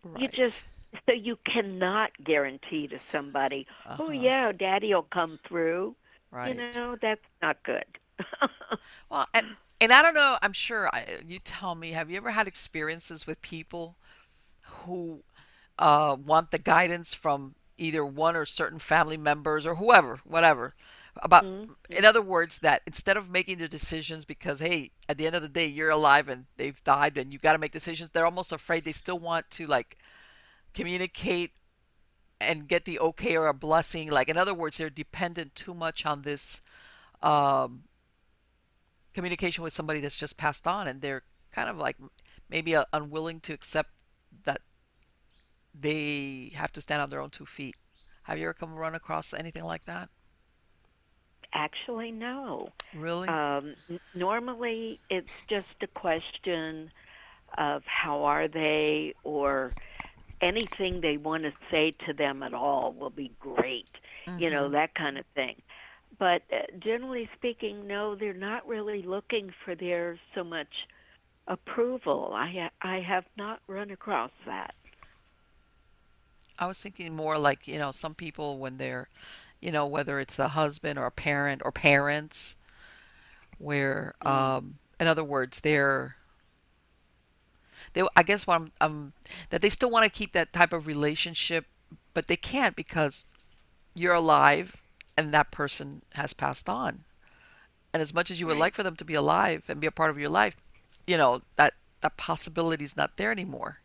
[0.03, 0.21] Right.
[0.21, 0.61] You just
[1.05, 3.67] so you cannot guarantee to somebody,
[3.99, 4.11] oh Uh-huh.
[4.11, 5.95] yeah, daddy will come through.
[6.31, 6.55] Right.
[6.55, 7.85] You know, that's not good.
[9.09, 10.37] Well, and and I don't know.
[10.41, 10.89] I'm sure.
[10.93, 11.91] I, you tell me.
[11.91, 13.95] Have you ever had experiences with people
[14.61, 15.21] who
[15.77, 20.73] uh, want the guidance from either one or certain family members or whoever, whatever,
[21.17, 21.45] about?
[21.89, 25.41] In other words, that instead of making the decisions because hey, at the end of
[25.41, 28.11] the day, you're alive and they've died and you've got to make decisions.
[28.11, 28.85] They're almost afraid.
[28.85, 29.97] They still want to like
[30.73, 31.51] communicate
[32.41, 34.09] and get the okay or a blessing.
[34.09, 36.61] Like in other words, they're dependent too much on this
[37.21, 37.83] um,
[39.13, 41.97] communication with somebody that's just passed on, and they're kind of like
[42.49, 43.89] maybe uh, unwilling to accept
[45.73, 47.77] they have to stand on their own two feet.
[48.23, 50.09] Have you ever come run across anything like that?
[51.53, 52.69] Actually, no.
[52.93, 53.27] Really?
[53.27, 56.91] Um, n- normally, it's just a question
[57.57, 59.73] of how are they or
[60.41, 63.89] anything they want to say to them at all will be great.
[64.37, 65.61] You know, hmm that kind of thing.
[66.17, 70.87] But uh, generally speaking, no, they're not really looking for their so much
[71.47, 72.31] approval.
[72.33, 74.75] I ha- I have not run across that.
[76.59, 79.09] I was thinking more like, you know, some people when they're,
[79.61, 82.57] you know, whether it's the husband or a parent or parents,
[83.57, 84.49] where, Mm.
[84.57, 86.15] um, in other words, they're
[87.93, 89.13] they I guess what I'm, um
[89.49, 91.65] that they still want to keep that type of relationship,
[92.13, 93.25] but they can't because
[93.95, 94.77] you're alive
[95.17, 97.05] and that person has passed on.
[97.93, 98.57] And as much as you would Right.
[98.57, 100.57] like for them to be alive and be a part of your life,
[101.07, 103.78] you know, that that possibility is not there anymore.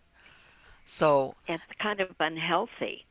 [0.85, 3.07] So, It's kind of unhealthy,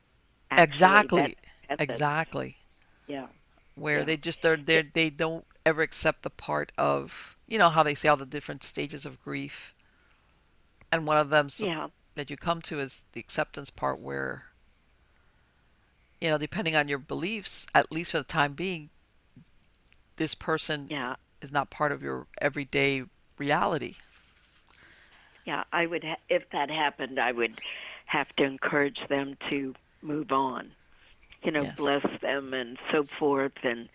[0.51, 1.09] actually.
[1.15, 1.37] That exactly,
[1.77, 2.57] exactly,
[3.07, 3.27] Yeah,
[3.75, 4.05] where yeah.
[4.05, 7.95] they just they're, they they don't ever accept the part of, you know, how they
[7.95, 9.73] say all the different stages of grief.
[10.91, 14.45] And one of them Yeah, that you come to is the acceptance part where,
[16.21, 18.89] you know, depending on your beliefs, at least for the time being,
[20.15, 23.03] this person yeah, is not part of your everyday
[23.37, 23.95] reality.
[25.45, 25.63] Yeah.
[25.71, 27.59] I would, ha- if that happened, I would
[28.07, 30.71] have to encourage them to move on.
[31.43, 31.75] You know, Yes.
[31.77, 33.89] bless them and so forth, and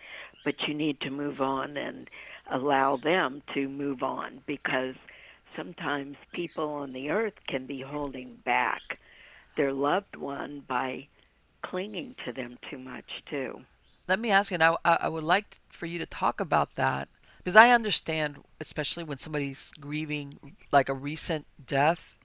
[0.45, 2.09] but you need to move on and
[2.51, 4.95] allow them to move on because
[5.57, 8.99] sometimes people on the earth can be holding back
[9.57, 11.07] their loved one by
[11.63, 13.61] clinging to them too much too.
[14.07, 14.79] Let me ask you, now.
[14.85, 19.19] I, I would like for you to talk about that because I understand, especially when
[19.19, 22.19] somebody's grieving like a recent death,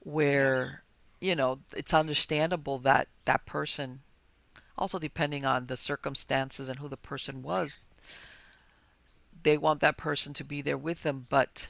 [0.00, 0.82] where
[1.20, 4.00] you know it's understandable that that person,
[4.78, 7.78] also depending on the circumstances and who the person was,
[9.42, 11.26] they want that person to be there with them.
[11.30, 11.68] But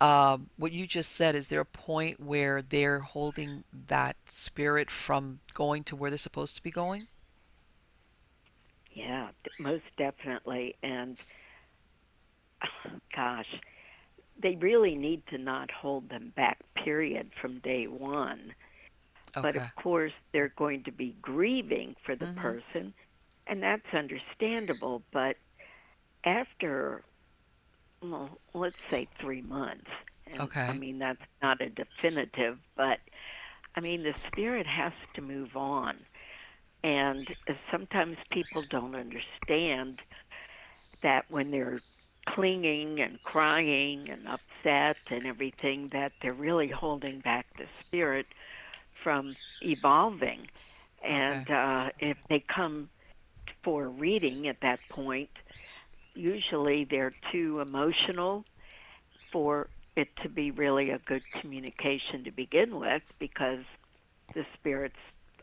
[0.00, 5.40] um, what you just said, is there a point where they're holding that spirit from
[5.54, 7.06] going to where they're supposed to be going?
[8.92, 10.76] Yeah, most definitely.
[10.82, 11.18] And
[13.16, 13.60] gosh,
[14.40, 18.54] they really need to not hold them back, period, from day one.
[19.36, 19.42] Okay.
[19.42, 22.40] But of course, they're going to be grieving for the mm-hmm.
[22.40, 22.94] person,
[23.46, 25.02] and that's understandable.
[25.12, 25.36] But
[26.24, 27.02] after
[28.10, 29.90] well, let's say three months.
[30.30, 30.62] And, okay.
[30.62, 32.98] I mean, that's not a definitive, but
[33.76, 35.96] I mean, the spirit has to move on.
[36.82, 37.26] And
[37.70, 40.00] sometimes people don't understand
[41.02, 41.80] that when they're
[42.26, 48.26] clinging and crying and upset and everything, that they're really holding back the spirit
[49.02, 50.48] from evolving.
[51.02, 51.54] And okay.
[51.54, 52.88] uh, if they come
[53.62, 55.30] for reading at that point,
[56.14, 58.44] usually they're too emotional
[59.32, 63.64] for it to be really a good communication to begin with because
[64.34, 64.96] the spirit's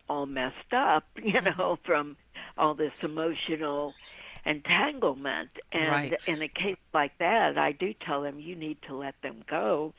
[0.10, 1.60] all messed up, you mm-hmm.
[1.60, 2.18] know, from
[2.58, 3.94] all this emotional
[4.46, 5.58] entanglement.
[5.72, 6.28] And right.
[6.28, 9.94] in a case like that, I do tell them you need to let them go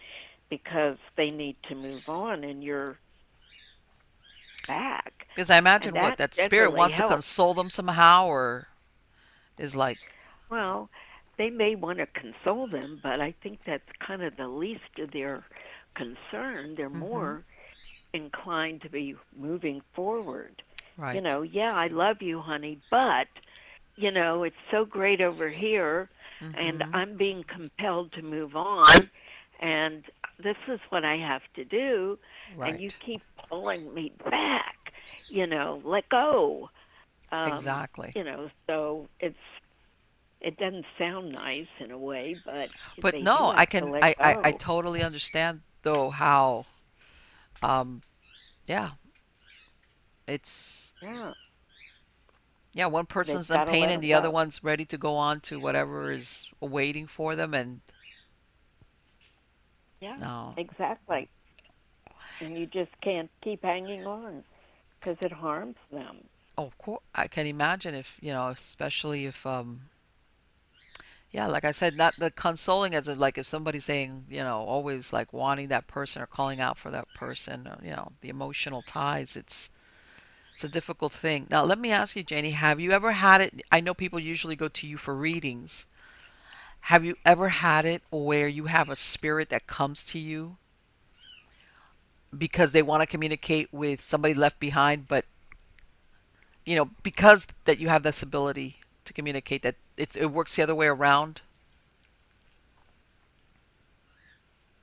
[0.49, 2.99] because they need to move on and you're
[4.67, 5.27] back.
[5.35, 7.11] Because I imagine that what that spirit wants helps.
[7.11, 8.69] to console them somehow or
[9.59, 9.99] is like
[10.53, 10.91] well,
[11.39, 15.11] they may want to console them, but I think that's kind of the least of
[15.11, 15.45] their
[15.95, 16.75] concern.
[16.77, 16.99] They're mm-hmm.
[16.99, 17.45] more
[18.13, 20.63] inclined to be moving forward.
[20.99, 21.15] Right.
[21.15, 23.29] You know, yeah, I love you, honey, but
[23.97, 26.09] you know, it's so great over here
[26.41, 26.59] mm-hmm.
[26.59, 29.11] and I'm being compelled to move on
[29.61, 30.05] and
[30.43, 32.19] this is what I have to do
[32.57, 32.73] right.
[32.73, 34.77] and you keep pulling me back.
[35.29, 36.69] You know, let go.
[37.31, 38.13] Um, exactly.
[38.15, 39.37] You know, so it's
[40.43, 44.53] it doesn't sound nice in a way, but but no, I can I, I, I
[44.53, 46.67] totally understand though how,
[47.63, 48.03] um,
[48.67, 48.91] yeah,
[50.27, 51.33] it's yeah.
[52.75, 54.19] Yeah, one person's in pain and the go.
[54.19, 57.81] other one's ready to go on to whatever is waiting for them, and
[60.01, 61.29] yeah, no, exactly.
[62.41, 64.43] And you just can't keep hanging on
[64.99, 66.25] because it harms them.
[66.57, 69.83] Oh, of course, I can imagine if you know, especially if um,
[71.31, 74.61] yeah, like I said, not the consoling as in like if somebody's saying, you know,
[74.61, 78.29] always like wanting that person or calling out for that person, or, you know, the
[78.29, 79.35] emotional ties.
[79.37, 79.71] It's
[80.63, 81.49] it's a difficult thing.
[81.51, 83.63] Now, let me ask you, Janie, have you ever had it?
[83.73, 85.87] I know people usually go to you for readings.
[86.83, 90.59] Have you ever had it where you have a spirit that comes to you
[92.37, 95.25] because they want to communicate with somebody left behind, but
[96.65, 100.63] you know, because that you have this ability to communicate that it's, it works the
[100.63, 101.41] other way around?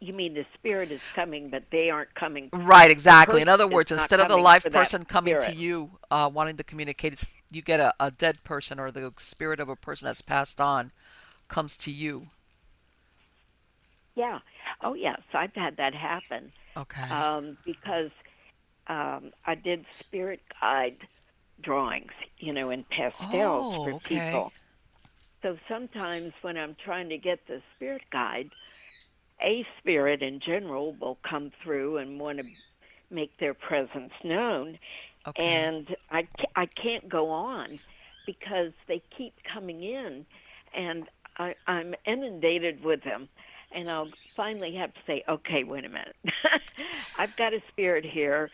[0.01, 2.49] You mean the spirit is coming, but they aren't coming.
[2.53, 3.41] Right, exactly.
[3.41, 5.53] In other words, instead of the live person coming spirit.
[5.53, 9.59] to you, uh, wanting to communicate, you get a, a dead person or the spirit
[9.59, 10.91] of a person that's passed on
[11.49, 12.27] comes to you.
[14.15, 14.39] Yeah.
[14.81, 15.19] Oh, yes.
[15.33, 16.51] I've had that happen.
[16.77, 17.09] Okay.
[17.09, 18.11] Um, because
[18.87, 20.97] um, I did spirit guide
[21.61, 24.27] drawings, you know, in pastels oh, for okay.
[24.27, 24.53] people.
[25.41, 28.49] So sometimes when I'm trying to get the spirit guide,
[29.41, 32.45] a spirit in general will come through and want to
[33.09, 34.77] make their presence known.
[35.27, 35.45] Okay.
[35.45, 37.79] And I, I can't go on
[38.25, 40.25] because they keep coming in
[40.75, 41.05] and
[41.37, 43.29] I, I'm inundated with them.
[43.71, 46.15] And I'll finally have to say, okay, wait a minute.
[47.17, 48.49] I've got a spirit here.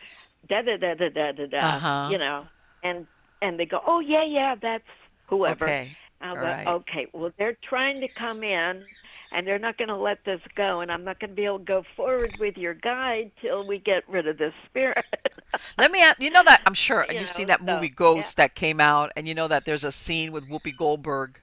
[0.48, 1.58] Da da da da da da da.
[1.58, 2.08] Uh-huh.
[2.12, 2.46] You know,
[2.82, 3.06] and
[3.42, 4.84] and they go, "Oh yeah, yeah, that's
[5.26, 5.96] whoever." Okay.
[6.20, 6.66] I'll go, right.
[6.66, 8.84] "Okay, well they're trying to come in,
[9.32, 11.58] and they're not going to let this go, and I'm not going to be able
[11.58, 15.04] to go forward with your guide till we get rid of this spirit."
[15.78, 16.20] Let me ask.
[16.20, 18.44] You know that I'm sure you have know, seen that movie Ghost yeah.
[18.44, 21.40] that came out, and you know that there's a scene with Whoopi Goldberg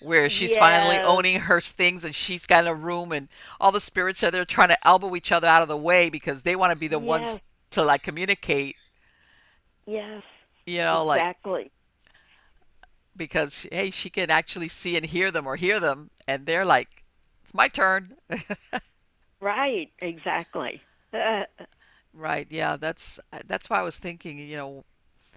[0.00, 0.58] where she's yes.
[0.58, 3.28] finally owning her things and she's got a room and
[3.60, 6.42] all the spirits are there trying to elbow each other out of the way because
[6.42, 7.06] they want to be the yes.
[7.06, 7.40] ones
[7.70, 8.74] to like communicate.
[9.86, 10.22] Yes.
[10.66, 11.52] You know, like exactly.
[11.52, 11.72] like
[13.16, 17.01] because hey, she can actually see and hear them or hear them, and they're like,
[17.42, 18.16] "It's my turn."
[19.40, 19.90] right.
[20.00, 20.80] Exactly.
[22.14, 22.46] right.
[22.50, 24.84] Yeah, that's that's why I was thinking, you know,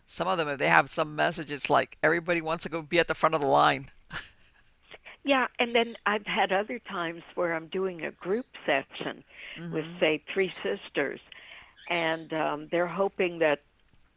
[0.06, 3.08] some of them if they have some messages like everybody wants to go be at
[3.08, 3.90] the front of the line.
[5.28, 9.24] Yeah, and then I've had other times where I'm doing a group session
[9.58, 9.74] mm-hmm.
[9.74, 11.20] with, say, three sisters,
[11.90, 13.64] and um, they're hoping that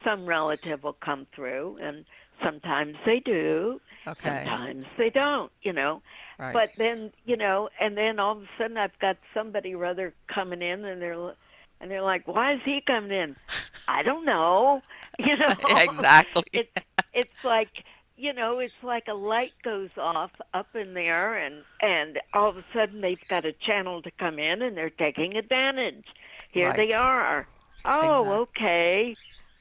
[0.04, 2.04] some relative will come through, and
[2.42, 4.44] sometimes they do, okay.
[4.44, 6.02] sometimes they don't, you know.
[6.38, 6.52] Right.
[6.52, 10.62] But then, you know, and then all of a sudden I've got somebody rather coming
[10.62, 11.34] in, and they're
[11.80, 13.36] and they're like, "Why is he coming in?"
[13.88, 14.82] I don't know.
[15.20, 16.44] You know, exactly.
[16.52, 16.70] it's
[17.12, 17.82] it's like
[18.16, 22.56] you know, it's like a light goes off up in there, and and all of
[22.56, 26.04] a sudden they've got a channel to come in, and they're taking advantage.
[26.52, 26.76] Here right.
[26.76, 27.48] they are.
[27.84, 28.62] Oh, exactly.
[28.62, 29.16] okay.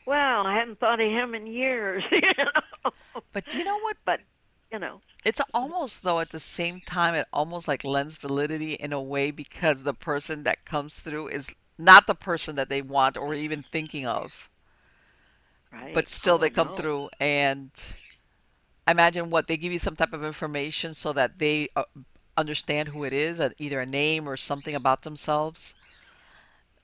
[0.07, 2.03] Well, I hadn't thought of him in years.
[2.11, 2.91] You know?
[3.33, 3.97] But you know what?
[4.05, 4.21] But
[4.71, 8.93] you know, it's almost though at the same time it almost like lends validity in
[8.93, 13.17] a way because the person that comes through is not the person that they want
[13.17, 14.49] or even thinking of.
[15.71, 15.93] Right.
[15.93, 16.75] But still oh, they come no.
[16.75, 17.71] through and
[18.87, 21.83] I imagine what they give you some type of information so that they uh,
[22.37, 25.75] understand who it is, uh, either a name or something about themselves.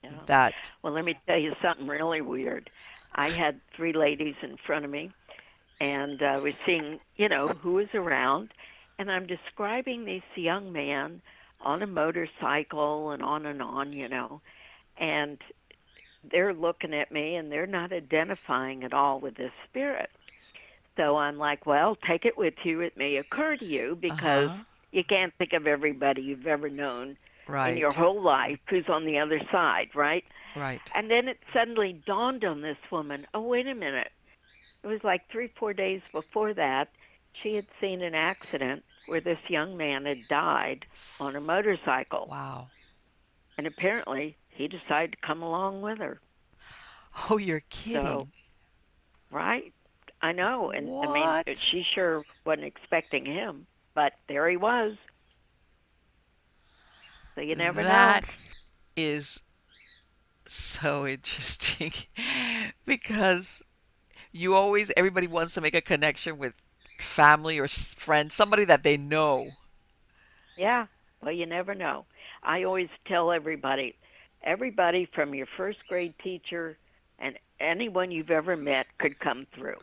[0.03, 0.11] Yeah.
[0.25, 2.69] That Well, let me tell you something really weird.
[3.15, 5.11] I had three ladies in front of me,
[5.79, 8.49] and uh, was seeing, you know, who was around,
[8.97, 11.21] and I'm describing this young man
[11.61, 14.41] on a motorcycle and on and on, you know,
[14.97, 15.37] and
[16.29, 20.09] they're looking at me and they're not identifying at all with this spirit.
[20.97, 22.81] So I'm like, well, take it with you.
[22.81, 24.63] It may occur to you because Uh-huh.
[24.91, 27.17] you can't think of everybody you've ever known
[27.47, 27.73] right.
[27.73, 30.23] in your whole life who's on the other side, right?
[30.55, 30.81] right.
[30.95, 34.11] And then it suddenly dawned on this woman, oh, wait a minute.
[34.83, 36.89] It was like three, four days before that,
[37.41, 40.85] she had seen an accident where this young man had died
[41.19, 42.27] on a motorcycle.
[42.29, 42.67] Wow.
[43.57, 46.19] And apparently he decided to come along with her,
[47.29, 48.03] Oh, you're kidding.
[48.03, 48.27] So-
[49.31, 49.73] right?
[50.21, 50.71] I know.
[50.71, 54.95] And I mean, she sure wasn't expecting him, but there he was.
[57.35, 58.29] So you never That know.
[58.95, 59.39] is
[60.45, 61.93] so interesting
[62.85, 63.63] because
[64.31, 66.53] you always everybody wants to make a connection with
[66.99, 69.51] family or friends, somebody that they know.
[70.57, 70.87] Yeah.
[71.21, 72.05] Well, you never know.
[72.43, 73.95] I always tell everybody,
[74.43, 76.77] everybody from your first grade teacher
[77.17, 79.77] and anyone you've ever met could come through.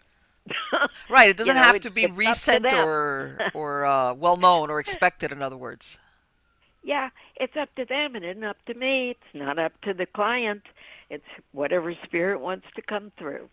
[1.08, 4.36] Right, it doesn't know, have it- to be up to recent or or uh, well
[4.36, 5.32] known or expected.
[5.32, 5.98] In other words,
[6.82, 9.10] yeah, it's up to them and it's up to me.
[9.10, 10.62] It's not up to the client.
[11.08, 13.48] It's whatever spirit wants to come through.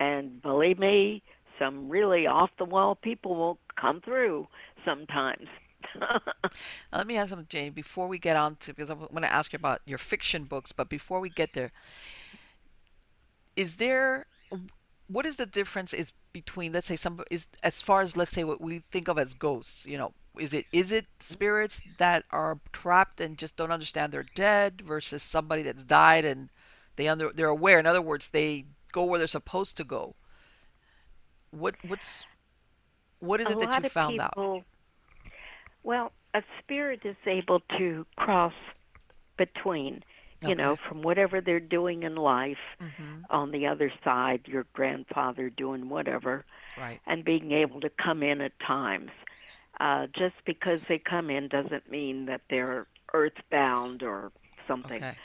[0.00, 1.22] And believe me,
[1.58, 4.48] some really off the wall people will come through
[4.84, 5.46] sometimes.
[6.92, 7.72] Let me ask something, Jane.
[7.72, 10.72] Before we get on to because I'm going to ask you about your fiction books,
[10.72, 11.70] but before we get there,
[13.54, 14.26] is there
[15.08, 18.44] what is the difference is between let's say some is as far as let's say
[18.44, 22.58] what we think of as ghosts you know is it is it spirits that are
[22.72, 26.48] trapped and just don't understand they're dead versus somebody that's died and
[26.96, 27.78] they under they're aware?
[27.78, 30.14] In other words they go where they're supposed to go.
[31.50, 32.24] What what's
[33.18, 34.34] what is it that you found out?
[35.84, 38.54] Well, a spirit is able to cross
[39.36, 40.02] between,
[40.46, 45.48] you know, from whatever they're doing in life hmm on the other side, your grandfather
[45.48, 46.44] doing whatever,
[46.76, 47.00] right.
[47.06, 49.10] and being able to come in at times.
[49.80, 54.30] Uh, just because they come in doesn't mean that they're earthbound or
[54.66, 55.02] something.
[55.02, 55.16] okay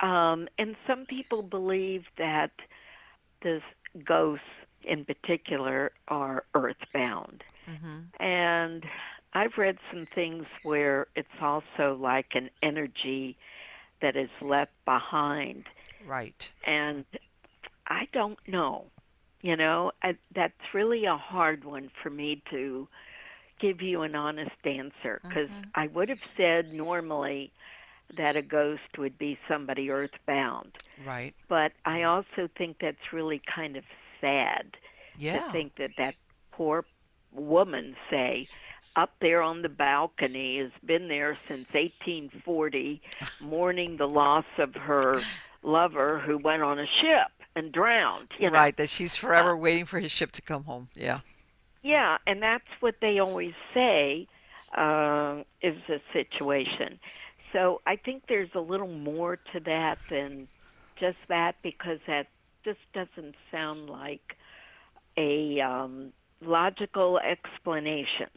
[0.00, 2.50] Um, and some people believe that
[3.42, 3.60] the
[4.04, 4.44] ghosts
[4.82, 7.44] in particular are earthbound.
[7.68, 8.22] Mm-hmm.
[8.22, 8.84] And
[9.32, 13.36] I've read some things where it's also like an energy
[14.00, 15.64] that is left behind.
[16.06, 17.04] right And
[17.86, 18.86] I don't know.
[19.40, 22.88] You know, I, that's really a hard one for me to
[23.58, 25.70] give you an honest answer because Mhm.
[25.74, 27.52] I would have said normally
[28.14, 30.76] that a ghost would be somebody earthbound.
[31.04, 33.84] right But I also think that's really kind of
[34.20, 34.76] sad
[35.16, 36.14] yeah to think that that
[36.52, 36.84] poor
[37.32, 38.46] woman, say,
[38.96, 43.00] up there on the balcony, has been there since 1840,
[43.40, 45.20] mourning the loss of her
[45.62, 48.28] lover who went on a ship and drowned.
[48.38, 48.58] You know?
[48.58, 51.20] right that she's forever waiting for his ship to come home yeah
[51.84, 54.28] Yeah, and that's what they always say
[54.76, 57.00] uh, is the situation.
[57.52, 60.48] So I think there's a little more to that than
[60.98, 62.28] just that because that
[62.64, 64.22] just doesn't sound like
[65.18, 66.12] a um,
[66.42, 68.30] logical explanation.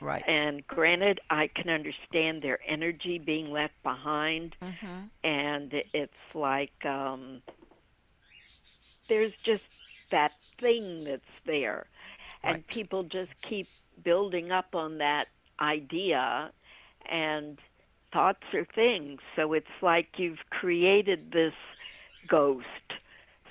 [0.00, 0.26] Right.
[0.26, 5.10] And granted, I can understand their energy being left behind, Mhm.
[5.24, 7.42] and it's like um,
[9.08, 9.64] there's just
[10.10, 11.86] that thing that's there,
[12.44, 12.66] and Right.
[12.68, 13.66] people just keep
[14.02, 15.28] building up on that
[15.60, 16.52] idea,
[17.06, 17.58] and
[18.12, 19.20] thoughts are things.
[19.36, 21.54] So it's like you've created this
[22.28, 22.66] ghost,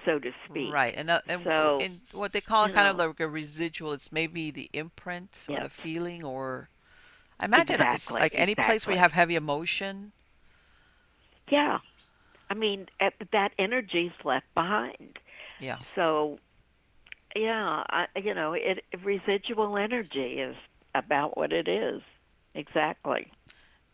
[0.05, 0.73] so to speak.
[0.73, 3.91] Right, and uh, and, So, and what they call kind of like a residual.
[3.93, 6.69] It's maybe the imprint or the feeling, or
[7.39, 10.11] I imagine it's like any place where you have heavy emotion.
[11.49, 11.79] Yeah.
[12.49, 15.17] I mean, at, that energy's left behind.
[15.59, 15.77] Yeah.
[15.95, 16.39] So,
[17.36, 20.55] yeah, I, you know, it residual energy is
[20.95, 22.01] about what it is.
[22.55, 23.31] Exactly.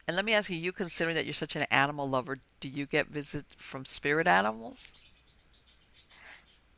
[0.07, 2.85] And let me ask you: You considering that you're such an animal lover, do you
[2.85, 4.91] get visits from spirit animals?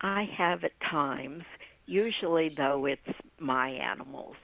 [0.01, 1.43] I have at times.
[1.85, 3.01] Usually, though, it's
[3.39, 4.35] my animals,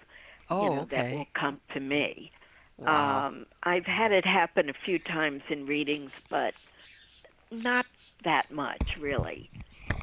[0.59, 2.31] you Oh, know, that will come to me.
[2.77, 3.27] Wow.
[3.27, 6.55] Um, I've had it happen a few times in readings, but
[7.51, 7.85] not
[8.23, 9.51] that much, really.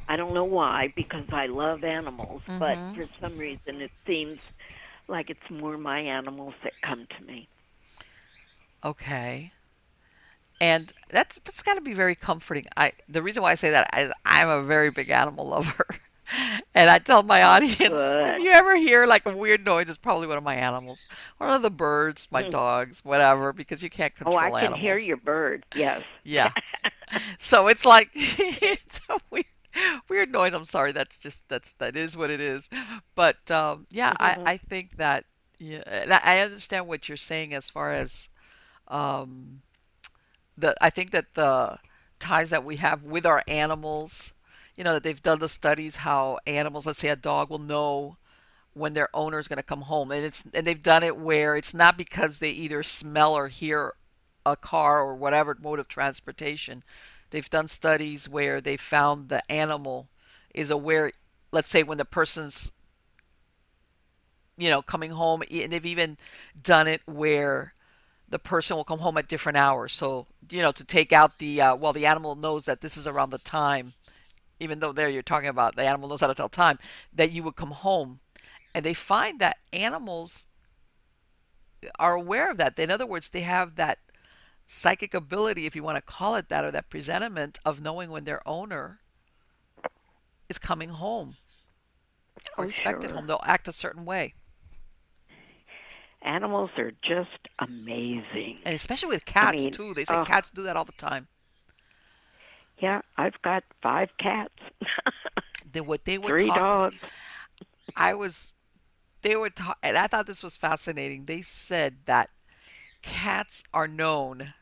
[0.09, 2.95] I don't know why, because I love animals, but Mhm.
[2.95, 4.39] for some reason it seems
[5.09, 7.49] like it's more my animals that come to me.
[8.85, 9.53] Okay.
[10.61, 12.65] And that's that's got to be very comforting.
[12.77, 15.87] I the reason why I say that is I'm a very big animal lover.
[16.75, 20.27] And I tell my audience, if you ever hear like a weird noise, it's probably
[20.27, 21.07] one of my animals.
[21.37, 24.37] One of the birds, my dogs, whatever, because you can't control.
[24.37, 25.67] Oh, I can hear your bird.
[25.75, 26.03] Yes.
[26.25, 26.51] Yeah.
[27.39, 29.45] So it's like it's a weird,
[30.09, 30.55] weird noise.
[30.55, 30.93] I'm sorry.
[30.93, 32.69] That's just that's that is what it is.
[33.15, 35.25] But um, yeah, I I think that
[35.59, 38.29] yeah, and I I understand what you're saying as far as
[38.89, 39.63] um,
[40.57, 41.79] the I think that the
[42.19, 44.35] ties that we have with our animals,
[44.77, 48.17] you know, that they've done the studies how animals, let's say a dog will know
[48.73, 51.57] when their owner is going to come home, and it's and they've done it where
[51.57, 53.95] it's not because they either smell or hear
[54.47, 56.83] a car or whatever mode of transportation.
[57.35, 60.07] They've done studies where they found the animal
[60.55, 61.11] is aware,
[61.51, 62.71] let's say when the person's
[64.57, 66.17] you know coming home, and they've even
[66.63, 67.75] done it where
[68.29, 69.93] the person will come home at different hours.
[69.93, 73.05] So, you know, to take out the, uh, well, the animal knows that this is
[73.05, 73.95] around the time,
[74.61, 76.79] even though there you're talking about the animal knows how to tell time,
[77.13, 78.21] that you would come home.
[78.73, 80.47] And they find that animals
[81.99, 82.79] are aware of that.
[82.79, 83.99] In other words, they have that
[84.67, 88.25] psychic ability, if you want to call it that, or that presentiment of knowing when
[88.25, 89.01] their owner
[90.49, 91.37] is coming home
[92.57, 93.17] or Oh, expected sure.
[93.17, 93.27] home.
[93.27, 94.35] They'll act a certain way.
[96.23, 98.59] Animals are just amazing.
[98.65, 99.93] And especially with I cats, mean, too.
[99.95, 101.29] They say oh, cats do that all the time.
[102.79, 104.55] yeah, I've got five cats,
[105.71, 106.97] They, what they were three talking dogs.
[107.97, 108.55] I was,
[109.23, 111.27] they were, ta- and I thought this was fascinating.
[111.27, 112.31] They said that
[113.05, 114.55] cats are known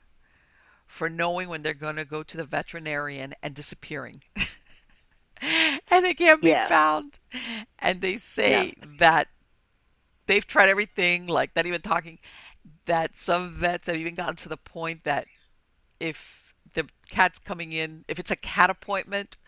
[0.86, 4.22] for knowing when they're going to go to the veterinarian and disappearing.
[5.90, 6.56] and they can't be Yes.
[6.56, 7.18] found.
[7.78, 8.66] And they Yeah.
[8.66, 9.28] say that
[10.26, 12.18] they've tried everything, like not even talking,
[12.86, 15.26] that some vets have even gotten to the point that
[16.00, 19.38] if the cat's coming in, if it's a cat appointment,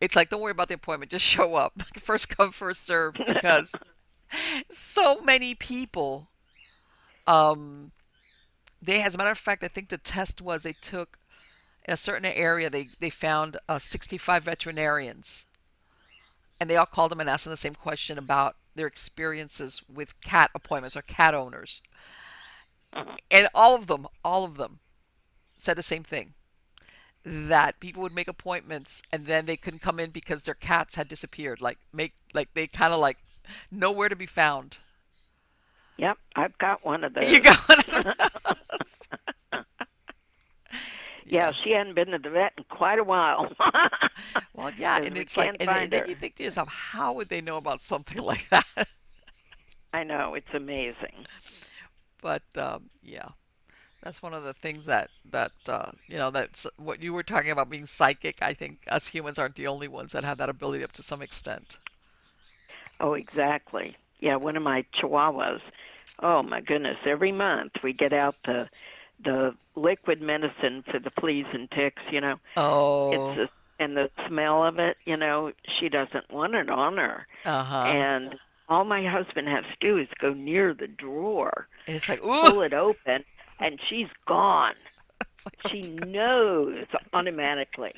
[0.00, 1.82] it's like, don't worry about the appointment, just show up.
[1.98, 3.80] First come, first serve, because
[4.70, 6.30] so many people,
[7.26, 7.92] um,
[8.86, 11.18] they, as a matter of fact, I think the test was they took
[11.84, 15.44] in a certain area, they, they found uh, 65 veterinarians,
[16.60, 20.20] and they all called them and asked them the same question about their experiences with
[20.20, 21.82] cat appointments or cat owners.
[23.30, 24.80] And all of them, all of them
[25.56, 26.34] said the same thing
[27.24, 31.08] that people would make appointments and then they couldn't come in because their cats had
[31.08, 33.18] disappeared like make like they kind of like
[33.68, 34.78] nowhere to be found
[35.98, 37.30] Yep, I've got one of those.
[37.30, 39.64] you got one of those.
[41.28, 43.52] Yeah, she hadn't been to the vet in quite a while.
[44.54, 47.40] well yeah, and it's like and, and then you think to yourself how would they
[47.40, 48.64] know about something like that
[49.92, 51.26] I know it's amazing.
[52.22, 53.26] but um, yeah
[54.04, 57.50] that's one of the things that that uh, you know that's what you were talking
[57.50, 60.84] about being psychic i think us humans aren't the only ones that have that ability
[60.84, 61.78] up to some extent
[63.00, 63.94] Oh, exactly.
[64.20, 65.60] Yeah, one of my chihuahuas.
[66.22, 66.96] Oh my goodness!
[67.04, 68.68] Every month we get out the
[69.24, 72.02] the liquid medicine for the fleas and ticks.
[72.10, 74.96] You know, oh it's a, and the smell of it.
[75.04, 78.34] You know, she doesn't want it on her, uh-huh and
[78.68, 82.62] all my husband has to do is go near the drawer, and it's like pull
[82.62, 83.24] it open,
[83.60, 84.74] and she's gone.
[85.44, 87.92] Like, oh, She knows automatically.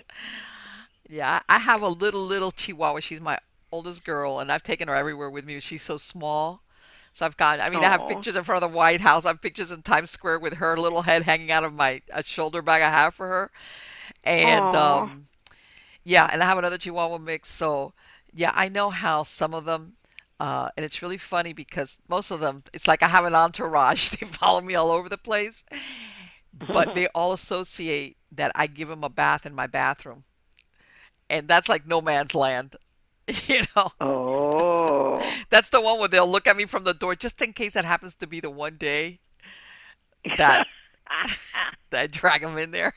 [1.08, 3.00] Yeah, I have a little little Chihuahua.
[3.00, 3.38] She's my
[3.72, 5.58] oldest girl, and I've taken her everywhere with me.
[5.60, 6.62] She's so small.
[7.18, 9.24] So I've got, I mean, I have pictures in front of the White House.
[9.24, 12.22] I have pictures in Times Square with her little head hanging out of my a
[12.22, 13.50] shoulder bag I have for her.
[14.22, 15.24] And um,
[16.04, 17.50] yeah, and I have another Chihuahua mix.
[17.50, 17.92] So
[18.32, 19.94] yeah, I know how some of them,
[20.38, 24.10] uh, and it's really funny because most of them, it's like I have an entourage.
[24.20, 25.64] They follow me all over the place,
[26.52, 30.22] but they all associate that I give them a bath in my bathroom,
[31.28, 32.76] and that's like no man's land.
[33.48, 33.90] you know.
[34.00, 34.47] Oh.
[35.50, 37.84] That's the one where they'll look at me from the door just in case that
[37.84, 39.20] happens to be the one day
[40.36, 40.66] that
[41.90, 42.92] that I drag them in there.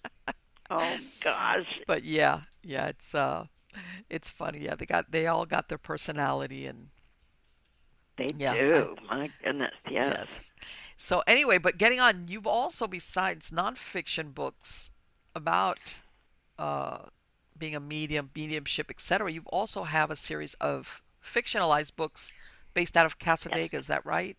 [0.70, 1.66] oh gosh.
[1.86, 3.46] But yeah, yeah, it's uh
[4.08, 4.60] it's funny.
[4.60, 6.88] Yeah, they got they all got their personality and
[8.16, 8.96] they yeah, do.
[9.08, 10.14] I, My goodness, yes.
[10.18, 10.50] yes.
[10.96, 14.92] So anyway, but getting on, you've also besides nonfiction books
[15.34, 16.00] about
[16.58, 16.98] uh,
[17.58, 19.32] being a medium, mediumship, etc.
[19.32, 22.32] You also have a series of fictionalized books
[22.74, 23.72] based out of Cassadaga.
[23.72, 23.82] Yes.
[23.82, 24.36] Is that right?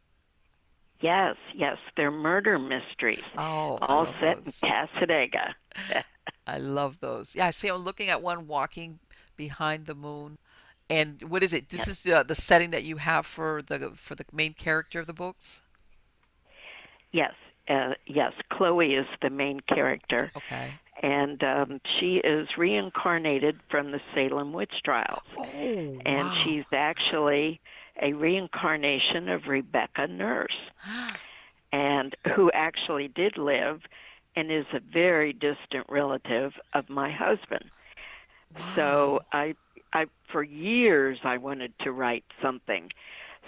[1.02, 3.24] Yes, yes, they're murder mysteries.
[3.38, 4.62] Oh, all set those.
[4.64, 5.54] in Cassadaga.
[6.48, 7.36] I love those.
[7.36, 7.68] Yeah, I see.
[7.68, 9.00] I'm looking at one walking
[9.36, 10.38] behind the moon,
[10.90, 11.70] and what is it?
[11.70, 12.06] This yes.
[12.06, 15.14] is uh, the setting that you have for the for the main character of the
[15.14, 15.62] books.
[17.12, 17.34] Yes,
[17.68, 18.32] uh, yes.
[18.52, 20.32] Chloe is the main character.
[20.38, 25.24] Okay and um, she is reincarnated from the Salem witch trials.
[25.38, 26.42] Oh, and wow.
[26.44, 27.60] she's actually
[28.02, 30.58] a reincarnation of Rebecca Nurse,
[31.72, 33.82] and who actually did live
[34.36, 37.70] and is a very distant relative of my husband.
[38.58, 38.74] Wow.
[38.76, 39.56] So I,
[39.94, 42.92] I for years I wanted to write something,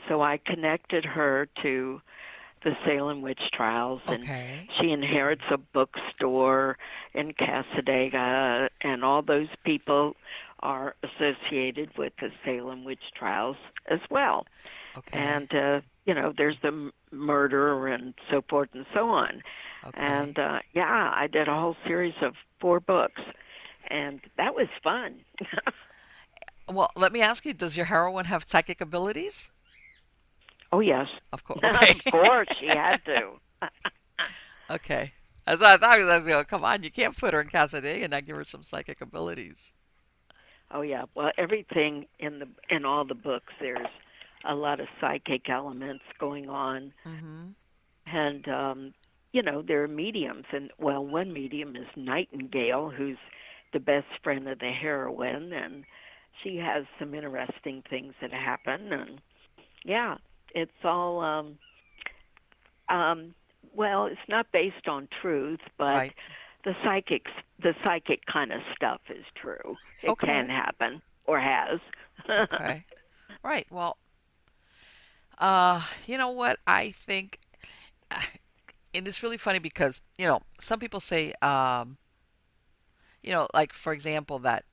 [0.07, 2.01] so I connected her to
[2.63, 4.67] the Salem witch trials, and okay.
[4.79, 6.77] she inherits a bookstore
[7.13, 10.15] in Cassadaga, and all those people
[10.61, 14.45] are associated with the Salem witch trials as well.
[14.97, 15.17] Okay.
[15.17, 19.43] And uh, you know, there's the murder and so forth and so on.
[19.85, 20.01] Okay.
[20.01, 23.21] And uh, yeah, I did a whole series of four books,
[23.89, 25.21] and that was fun.
[26.69, 29.51] well, let me ask you: Does your heroine have psychic abilities?
[30.71, 31.59] Oh yes, of course.
[31.63, 31.99] Okay.
[32.05, 33.33] of course, she had to.
[34.71, 35.13] okay.
[35.45, 38.11] As I thought, I was like, come on, you can't put her in Cassadaga and
[38.11, 39.71] not give her some psychic abilities.
[40.71, 43.87] Oh yeah, well everything in the in all the books there's
[44.43, 47.47] a lot of psychic elements going on, mm-hmm.
[48.13, 48.93] and um,
[49.31, 53.17] you know there are mediums, and well one medium is Nightingale, who's
[53.71, 55.85] the best friend of the heroine, and
[56.43, 59.21] she has some interesting things that happen, and
[59.85, 60.17] yeah,
[60.53, 61.57] it's all um,
[62.89, 63.33] um,
[63.73, 66.13] well, it's not based on truth, but right.
[66.63, 67.31] the psychics,
[67.61, 69.75] the psychic kind of stuff is true.
[70.01, 70.27] It okay.
[70.27, 71.79] can happen or has.
[72.29, 72.85] okay.
[73.43, 73.67] Right.
[73.69, 73.97] Well,
[75.37, 76.59] uh, you know what?
[76.65, 77.39] I think,
[78.11, 81.97] and it's really funny because you know some people say, um,
[83.21, 84.65] you know, like for example, that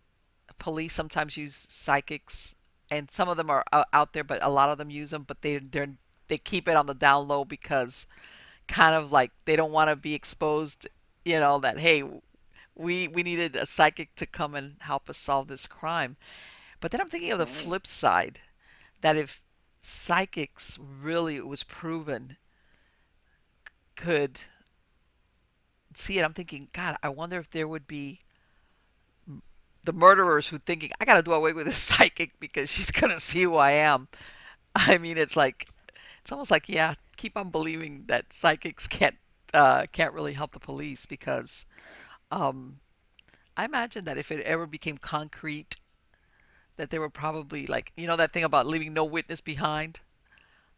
[0.58, 2.56] police sometimes use psychics
[2.90, 5.24] and some of them are uh, out there, but a lot of them use them,
[5.26, 5.88] but they they
[6.28, 8.06] they keep it on the down low because
[8.66, 10.88] kind of like they don't want to be exposed.
[11.24, 12.04] You know that hey,
[12.74, 16.16] we we needed a psychic to come and help us solve this crime.
[16.80, 18.40] But then I'm thinking of the flip side,
[19.00, 19.42] that if
[19.82, 22.36] psychics really was proven
[23.96, 24.42] could
[25.94, 28.20] see it, I'm thinking, God, I wonder if there would be
[29.84, 33.20] the murderers who thinking I got to do away with this psychic because she's gonna
[33.20, 34.08] see who I am.
[34.74, 35.68] I mean, it's like
[36.20, 39.16] it's almost like yeah, keep on believing that psychics can't
[39.52, 41.66] uh, can't really help the police because
[42.30, 42.80] um,
[43.56, 45.76] I imagine that if it ever became concrete,
[46.76, 50.00] that they were probably like you know that thing about leaving no witness behind.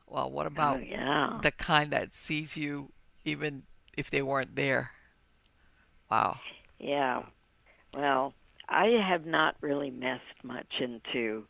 [0.07, 1.39] Well, what about oh, yeah.
[1.43, 2.93] the kind that sees you
[3.25, 3.65] even
[3.97, 4.93] if they weren't there?
[6.11, 6.39] Wow.
[6.79, 7.23] Yeah.
[7.93, 8.35] Well,
[8.69, 11.45] I have not really messed much into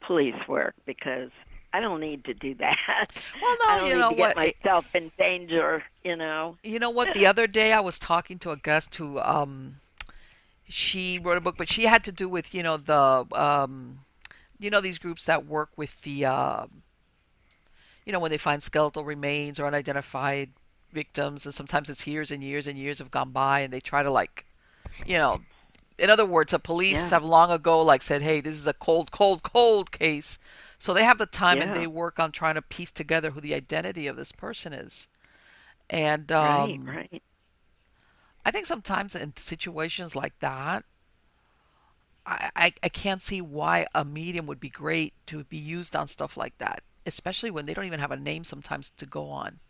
[0.00, 1.30] police work because
[1.72, 2.76] I don't need to do that.
[3.42, 4.36] Well, no, I don't you need know to what?
[4.36, 6.56] Get myself in danger, you know.
[6.62, 7.12] You know what?
[7.14, 9.76] The other day I was talking to a guest who, um,
[10.68, 14.00] she wrote a book, but she had to do with you know the, um,
[14.58, 16.66] you know these groups that work with the, uh,
[18.06, 20.50] you know when they find skeletal remains or unidentified
[20.92, 24.02] victims, and sometimes it's years and years and years have gone by, and they try
[24.02, 24.46] to like,
[25.04, 25.40] you know,
[26.02, 27.10] in other words, the police yeah.
[27.10, 30.38] have long ago like said, "Hey, this is a cold, cold, cold case."
[30.78, 31.64] So they have the time yeah.
[31.64, 35.06] and they work on trying to piece together who the identity of this person is.
[35.88, 37.22] And um, right, right.
[38.44, 40.84] I think sometimes in situations like that,
[42.26, 46.08] I, I, I can't see why a medium would be great to be used on
[46.08, 49.60] stuff like that, especially when they don't even have a name sometimes to go on.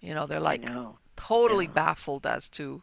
[0.00, 0.66] You know, they're like
[1.14, 1.72] totally yeah.
[1.72, 2.82] baffled as to,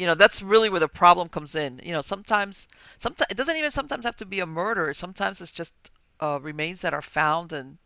[0.00, 1.78] you know, that's really where the problem comes in.
[1.84, 4.94] You know, sometimes, sometimes it doesn't even sometimes have to be a murder.
[4.94, 5.74] Sometimes it's just
[6.20, 7.76] uh, remains that are found and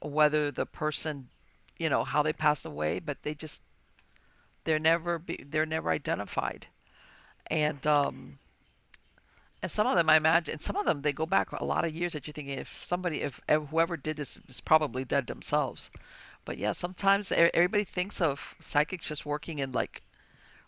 [0.00, 1.28] whether the person,
[1.78, 3.60] you know, how they passed away, but they just
[4.64, 6.68] they're never be, they're never identified,
[7.48, 8.38] and um,
[9.62, 11.94] and some of them I imagine, some of them they go back a lot of
[11.94, 15.90] years that you're thinking if somebody, if, if whoever did this is probably dead themselves.
[16.46, 20.00] But yeah, sometimes everybody thinks of psychics just working in like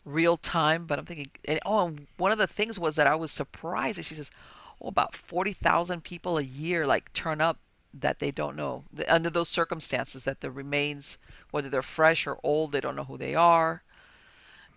[0.07, 3.16] real time, but I'm thinking, and, oh, and one of the things was that I
[3.16, 3.98] was surprised.
[3.98, 4.30] And she says,
[4.80, 7.59] oh, about 40,000 people a year like turn up
[7.92, 11.18] that they don't know under those circumstances that the remains,
[11.50, 13.82] whether they're fresh or old, they don't know who they are.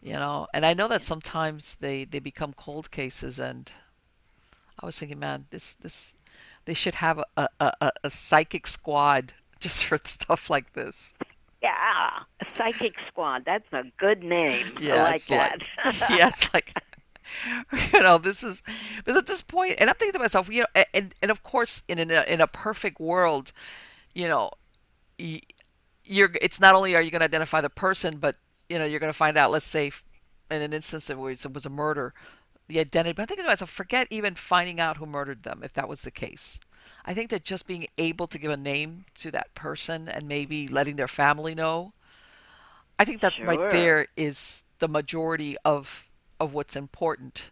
[0.02, 3.70] You know, and I know that sometimes they they become cold cases, and
[4.82, 6.16] I was thinking, man, this this
[6.64, 11.14] they should have a a, a, a psychic squad just for stuff like this.
[11.62, 12.20] Yeah,
[12.58, 13.44] psychic squad.
[13.46, 14.78] That's a good name.
[14.80, 15.62] Yeah, I like that.
[15.86, 16.74] Like, yes, like
[17.94, 18.64] you know, this is
[18.98, 21.84] because at this point, and I'm thinking to myself, you know, and and of course,
[21.88, 23.52] in a, uh, in a perfect world,
[24.14, 24.52] you know,
[25.18, 28.36] you're it's not only are you going to identify the person, but
[28.70, 29.52] you know, you're going to find out.
[29.52, 29.92] Let's say,
[30.50, 32.14] in an instance where it was a murder,
[32.68, 33.14] the identity.
[33.14, 36.02] But I think to myself, forget even finding out who murdered them if that was
[36.02, 36.60] the case.
[37.06, 40.68] I think that just being able to give a name to that person and maybe
[40.68, 41.94] letting their family know,
[42.98, 43.46] I think that sure.
[43.46, 46.10] right there is the majority of
[46.40, 47.52] of what's important,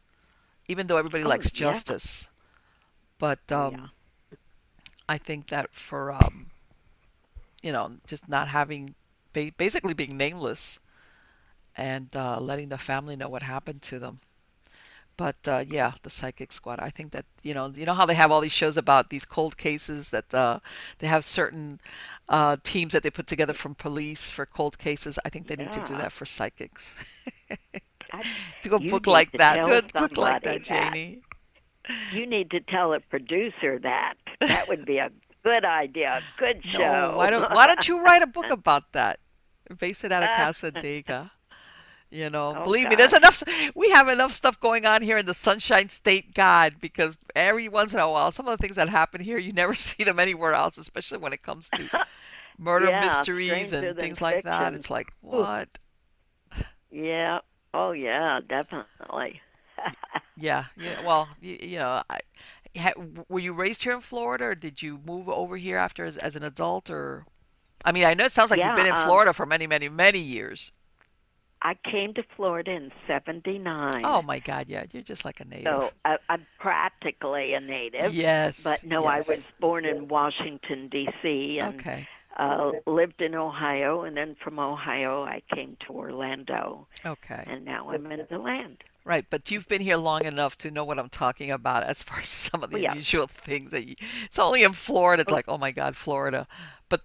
[0.67, 1.67] even though everybody oh, likes yeah.
[1.67, 2.27] justice.
[3.17, 3.73] But um,
[4.31, 4.37] yeah.
[5.09, 6.47] I think that for um,
[7.61, 8.95] you know just not having
[9.33, 10.79] basically being nameless
[11.75, 14.19] and uh, letting the family know what happened to them
[15.17, 16.79] but uh, yeah, the Psychic Squad.
[16.79, 19.25] I think that you know, you know how they have all these shows about these
[19.25, 20.59] cold cases that uh,
[20.99, 21.81] they have certain
[22.29, 25.19] uh, teams that they put together from police for cold cases.
[25.25, 25.65] I think they yeah.
[25.65, 27.03] need to do that for psychics.
[28.63, 29.65] do a book like that.
[29.65, 31.21] Do a book like that, Janie.
[32.11, 34.15] You need to tell a producer that.
[34.39, 35.09] That would be a
[35.43, 36.21] good idea.
[36.37, 36.77] Good show.
[36.87, 39.19] No, why don't Why don't you write a book about that?
[39.79, 41.31] Base it out of Cassadaga.
[42.09, 42.91] You know, oh, believe God.
[42.91, 43.43] me, there's enough.
[43.75, 47.93] We have enough stuff going on here in the Sunshine State, God, because every once
[47.93, 50.53] in a while, some of the things that happen here, you never see them anywhere
[50.53, 51.89] else, especially when it comes to
[52.57, 54.73] murder yeah, mysteries and things like that.
[54.73, 55.79] It's like, what?
[56.91, 57.39] Yeah.
[57.73, 59.41] Oh, yeah, definitely.
[60.37, 60.65] yeah.
[60.77, 61.05] Yeah.
[61.05, 62.19] Well, you, you know, I,
[62.77, 62.93] ha,
[63.27, 66.37] were you raised here in Florida, or did you move over here after as, as
[66.37, 67.25] an adult, or?
[67.83, 69.67] I mean, I know it sounds like yeah, you've been in um, Florida for many,
[69.67, 70.71] many, many years.
[71.61, 74.01] I came to Florida in '79.
[74.03, 74.65] Oh my God!
[74.67, 75.65] Yeah, you're just like a native.
[75.65, 78.13] So I, am practically a native.
[78.13, 78.63] Yes.
[78.63, 79.27] But no, yes.
[79.27, 81.59] I was born in Washington D.C.
[81.59, 82.07] and okay.
[82.37, 86.87] uh, lived in Ohio, and then from Ohio I came to Orlando.
[87.05, 87.43] Okay.
[87.47, 88.83] And now I'm in the land.
[89.03, 92.19] Right, but you've been here long enough to know what I'm talking about as far
[92.19, 92.91] as some of the yeah.
[92.91, 93.95] unusual things that you,
[94.25, 95.21] it's only in Florida.
[95.21, 96.45] It's like, oh my God, Florida,
[96.87, 97.01] but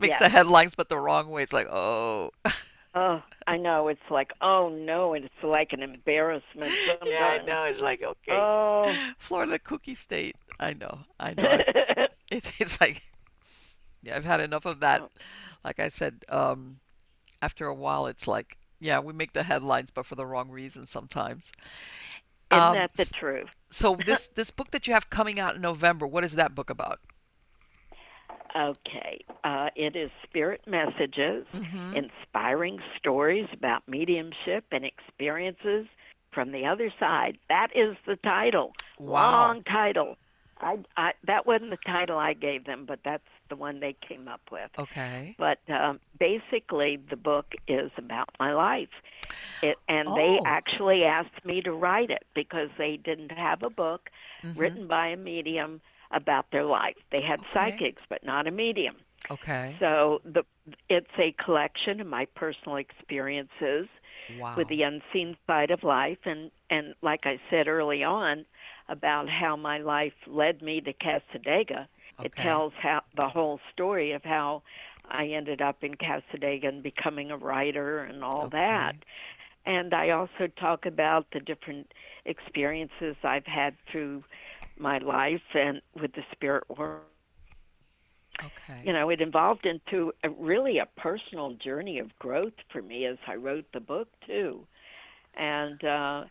[0.00, 0.26] makes yeah.
[0.26, 1.44] the headlines, but the wrong way.
[1.44, 2.30] It's like, oh.
[2.94, 3.88] Oh, I know.
[3.88, 6.72] It's like, oh no, and it's like an embarrassment.
[6.86, 6.98] Sometimes.
[7.10, 7.64] Yeah, I know.
[7.64, 8.94] It's like, okay, oh.
[9.18, 10.36] Florida cookie state.
[10.60, 11.00] I know.
[11.18, 11.58] I know.
[12.30, 13.02] it, it's like,
[14.02, 15.00] yeah, I've had enough of that.
[15.02, 15.08] Oh.
[15.64, 16.80] Like I said, um,
[17.40, 20.90] after a while, it's like, yeah, we make the headlines, but for the wrong reasons
[20.90, 21.52] sometimes.
[22.50, 23.48] Isn't um, that the truth?
[23.70, 26.68] so this this book that you have coming out in November, what is that book
[26.68, 27.00] about?
[28.56, 29.24] Okay.
[29.44, 31.94] Uh, it is Spirit Messages, mm-hmm.
[31.96, 35.86] inspiring stories about mediumship and experiences
[36.32, 37.38] from the other side.
[37.48, 38.72] That is the title.
[38.98, 39.32] Wow.
[39.32, 40.16] Long title.
[40.60, 44.28] I, I, that wasn't the title I gave them, but that's the one they came
[44.28, 44.70] up with.
[44.78, 45.34] Okay.
[45.38, 48.88] But um, basically, the book is about my life.
[49.62, 50.14] It, and oh.
[50.14, 54.10] they actually asked me to write it because they didn't have a book
[54.42, 54.58] mm-hmm.
[54.58, 55.80] written by a medium
[56.12, 56.96] about their life.
[57.16, 57.48] They had okay.
[57.52, 58.96] psychics, but not a medium.
[59.30, 59.76] Okay.
[59.78, 60.44] So the
[60.88, 63.88] it's a collection of my personal experiences
[64.38, 64.54] wow.
[64.56, 68.44] with the unseen side of life, and and like I said early on
[68.88, 71.86] about how my life led me to Cassadaga.
[72.18, 72.26] Okay.
[72.26, 74.62] It tells how the whole story of how
[75.08, 78.58] I ended up in Cassadaga and becoming a writer and all okay.
[78.58, 78.96] that.
[79.64, 81.92] And I also talk about the different
[82.24, 84.24] experiences I've had through
[84.78, 87.02] my life and with the spirit world.
[88.42, 88.82] Okay.
[88.82, 93.16] You know, it involved into a, really a personal journey of growth for me as
[93.26, 94.66] I wrote the book too,
[95.34, 96.24] and uh,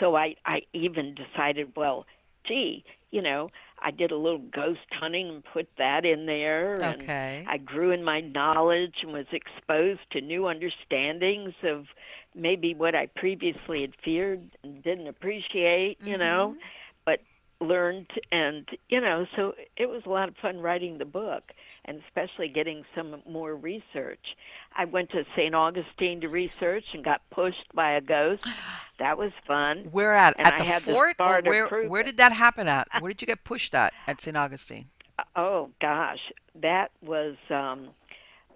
[0.00, 2.06] so I I even decided, well,
[2.46, 6.82] gee, you know, I did a little ghost hunting and put that in there.
[6.82, 7.46] And Okay.
[7.46, 11.86] I grew in my knowledge and was exposed to new understandings of
[12.34, 16.77] maybe what I previously had feared and didn't appreciate, you know, but
[17.60, 21.42] learned and, you know, so it was a lot of fun writing the book
[21.84, 24.36] and especially getting some more research.
[24.76, 25.54] I went to St.
[25.54, 28.46] Augustine to research and got pushed by a ghost.
[28.98, 29.88] That was fun.
[29.90, 30.34] Where at?
[30.38, 31.16] And at I the fort?
[31.18, 32.88] Or where where did that happen at?
[33.00, 34.36] Where did you get pushed at at St.
[34.36, 34.86] Augustine?
[35.34, 36.20] Oh gosh,
[36.62, 37.88] that was um,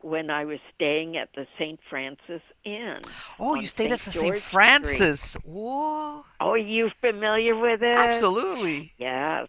[0.03, 1.78] when I was staying at the St.
[1.88, 3.00] Francis Inn
[3.38, 4.36] Oh, you stayed at the St.
[4.38, 5.34] Francis.
[5.44, 6.24] Whoa.
[6.40, 7.96] Oh, are you familiar with it?
[7.96, 8.92] Absolutely.
[8.98, 9.48] Yes.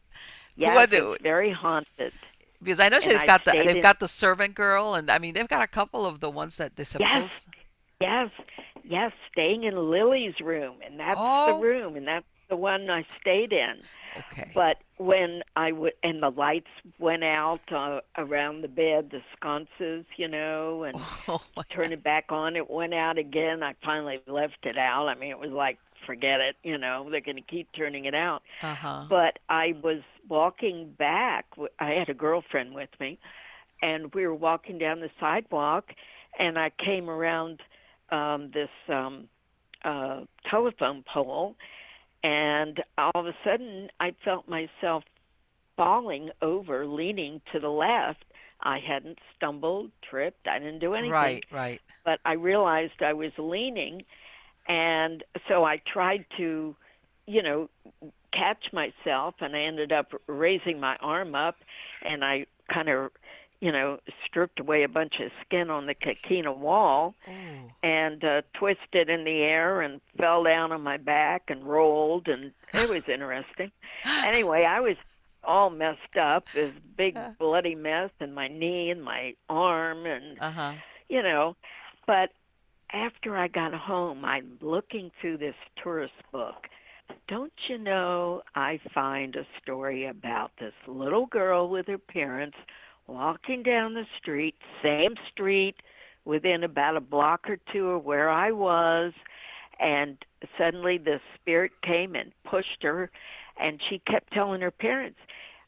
[0.56, 2.14] Yes, it's very haunted.
[2.62, 5.10] Because I know And they've I got the they've in- got the servant girl and
[5.10, 7.46] I mean they've got a couple of the ones that they suppose Yes.
[8.02, 8.30] Yes,
[8.84, 11.56] yes, staying in Lily's room, and that's Oh.
[11.58, 13.82] the room, and that's the one I stayed in.
[14.16, 14.52] Okay.
[14.54, 20.06] But when I would, and the lights went out uh, around the bed, the sconces,
[20.18, 20.96] you know, and
[21.28, 21.42] oh
[21.72, 22.56] turn it back on.
[22.56, 23.64] It went out again.
[23.64, 25.08] I finally left it out.
[25.08, 28.14] I mean, it was like, forget it, you know, they're going to keep turning it
[28.14, 28.44] out.
[28.62, 29.06] uh-huh.
[29.10, 31.46] But I was walking back.
[31.80, 33.18] I had a girlfriend with me,
[33.82, 35.86] and we were walking down the sidewalk,
[36.38, 37.62] and I came around
[38.12, 39.28] um, this um,
[39.84, 41.56] uh, telephone pole,
[42.24, 45.04] and all of a sudden I felt myself
[45.76, 48.24] falling over, leaning to the left.
[48.62, 51.82] I hadn't stumbled, tripped, I didn't do anything Right, right.
[52.06, 54.04] but I realized I was leaning,
[54.68, 56.76] and so I tried to,
[57.28, 57.70] you know,
[58.32, 61.56] catch myself, and I ended up raising my arm up,
[62.04, 63.12] and I kind of,
[63.64, 67.72] you know, stripped away a bunch of skin on the coquina wall, Oh.
[67.82, 72.52] and uh, twisted in the air and fell down on my back and rolled, and
[72.74, 73.72] it was interesting.
[74.06, 74.98] anyway, I was
[75.46, 80.74] all messed up, this big bloody mess in my knee and my arm, and Uh-huh.
[81.08, 81.56] you know.
[82.06, 82.32] But
[82.92, 86.68] after I got home, I'm looking through this tourist book.
[87.30, 92.58] Don't you know, I find a story about this little girl with her parents
[93.08, 95.76] walking down the street, same street,
[96.26, 99.14] within about a block or two of where I was,
[99.80, 100.18] and
[100.58, 103.12] suddenly the spirit came and pushed her,
[103.60, 105.20] and she kept telling her parents,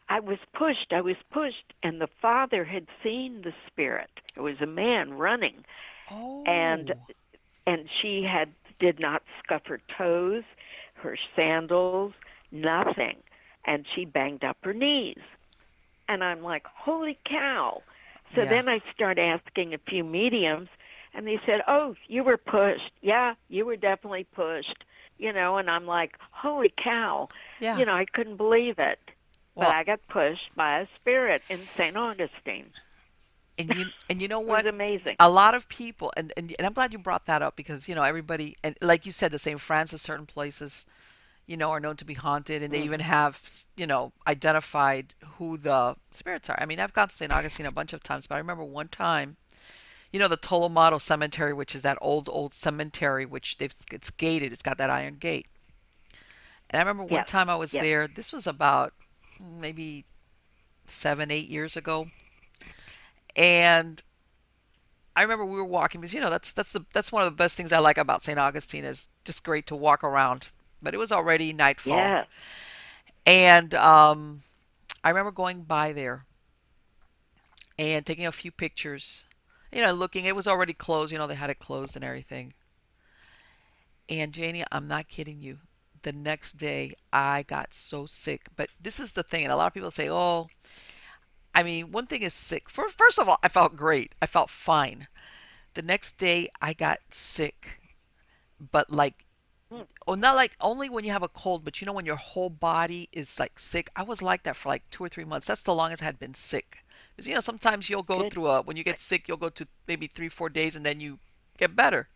[0.07, 4.09] I was pushed, I was pushed, and the father had seen the spirit.
[4.35, 5.65] It was a man running,
[6.11, 6.43] Oh.
[6.45, 6.93] and
[7.67, 10.43] and she had did not scuff her toes,
[10.95, 12.13] her sandals,
[12.51, 13.17] nothing,
[13.65, 15.17] and she banged up her knees,
[16.07, 17.81] and I'm like, holy cow!
[18.35, 18.49] So Yeah.
[18.49, 20.69] then I start asking a few mediums,
[21.13, 22.91] and they said, oh, you were pushed.
[23.01, 24.83] Yeah, you were definitely pushed.
[25.17, 27.29] You know, and I'm like, holy cow!
[27.61, 27.77] yeah.
[27.77, 28.99] You know, I couldn't believe it.
[29.55, 31.95] Well- but I got pushed by a spirit in St.
[31.95, 32.71] Augustine.
[33.57, 34.65] and you and you know It what?
[34.65, 35.15] was amazing.
[35.17, 37.95] a lot of people and, and and I'm glad you brought that up because you
[37.95, 39.61] know everybody and like you said the St.
[39.61, 40.85] Francis certain places
[41.47, 42.85] you know are known to be haunted and they mm.
[42.85, 43.41] even have
[43.75, 46.57] you know identified who the spirits are.
[46.59, 47.31] I mean I've gone to St.
[47.31, 49.37] Augustine a bunch of times but I remember one time
[50.11, 54.51] you know the Tolomato Cemetery which is that old old cemetery which they've it's gated
[54.51, 55.47] it's got that iron gate.
[56.69, 57.23] And I remember one Yeah.
[57.23, 57.81] time I was Yeah.
[57.81, 58.93] there this was about
[59.39, 60.05] maybe
[60.85, 62.09] 7 8 years ago
[63.35, 64.01] and
[65.15, 67.35] I remember we were walking because you know that's that's the that's one of the
[67.35, 68.37] best things I like about St.
[68.37, 70.49] Augustine is just great to walk around.
[70.81, 72.25] But it was already nightfall, Yeah.
[73.25, 74.41] and um,
[75.03, 76.25] I remember going by there
[77.79, 79.25] and taking a few pictures.
[79.71, 80.25] You know, looking.
[80.25, 81.11] It was already closed.
[81.11, 82.53] You know, they had it closed and everything.
[84.07, 85.59] And Janie, I'm not kidding you.
[86.03, 88.47] The next day, I got so sick.
[88.55, 90.47] But this is the thing, and a lot of people say, "Oh,
[91.53, 92.69] I mean, one thing is sick.
[92.69, 94.13] For first of all, I felt great.
[94.21, 95.07] I felt fine.
[95.73, 97.81] The next day, I got sick,
[98.71, 99.24] but like,
[100.07, 102.49] oh, not like only when you have a cold, but you know when your whole
[102.49, 103.89] body is like sick.
[103.95, 105.47] I was like that for like two or three months.
[105.47, 106.79] That's the longest I had been sick.
[107.15, 108.33] Because you know sometimes you'll go Good.
[108.33, 110.99] through a when you get sick, you'll go to maybe three, four days, and then
[110.99, 111.19] you
[111.57, 112.09] get better.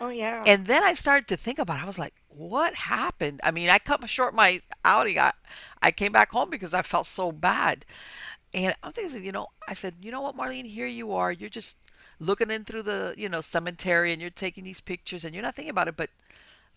[0.00, 0.42] Oh yeah.
[0.46, 1.82] And then I started to think about it.
[1.82, 3.40] I was like, what happened?
[3.42, 5.18] I mean, I cut short my outing.
[5.18, 5.32] I,
[5.82, 7.84] I came back home because I felt so bad.
[8.54, 11.32] And I'm thinking, you know, I said, you know what, Marlene, here you are.
[11.32, 11.76] You're just
[12.20, 15.54] looking in through the, you know, cemetery and you're taking these pictures and you're not
[15.54, 15.96] thinking about it.
[15.96, 16.10] But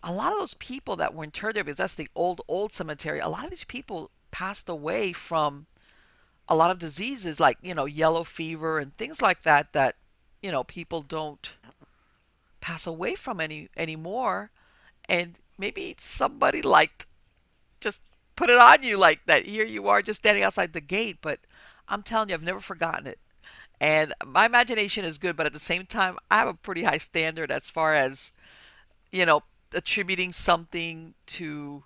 [0.02, 3.18] a lot of those people that were interred there, because that's the old, old cemetery,
[3.18, 5.66] a lot of these people passed away from
[6.48, 9.96] a lot of diseases like, you know, yellow fever and things like that, that,
[10.42, 11.56] you know, people don't
[12.60, 14.50] pass away from any anymore
[15.08, 17.06] and maybe somebody liked
[17.80, 18.02] just
[18.36, 19.44] put it on you like that.
[19.44, 21.40] Here you are just standing outside the gate, but
[21.88, 23.18] I'm telling you, I've never forgotten it.
[23.82, 26.98] And my imagination is good, but at the same time, I have a pretty high
[26.98, 28.30] standard as far as,
[29.10, 29.42] you know,
[29.74, 31.82] attributing something to,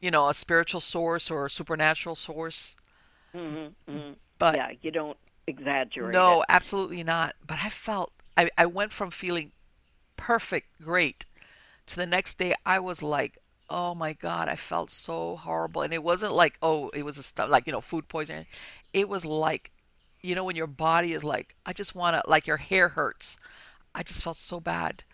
[0.00, 2.76] you know, a spiritual source or a supernatural source.
[3.34, 4.12] Mm-hmm, mm-hmm.
[4.38, 5.16] But yeah, you don't
[5.48, 6.12] exaggerate.
[6.12, 6.46] No, it.
[6.48, 7.34] absolutely not.
[7.44, 9.50] But I felt I, I went from feeling
[10.16, 11.26] perfect, great,
[11.86, 13.38] to the next day I was like,
[13.68, 17.24] oh my god, I felt so horrible, and it wasn't like oh it was a
[17.24, 18.46] stuff like you know food poisoning.
[18.92, 19.72] It was like,
[20.22, 23.36] you know, when your body is like, I just want to like your hair hurts.
[23.94, 25.04] I just felt so bad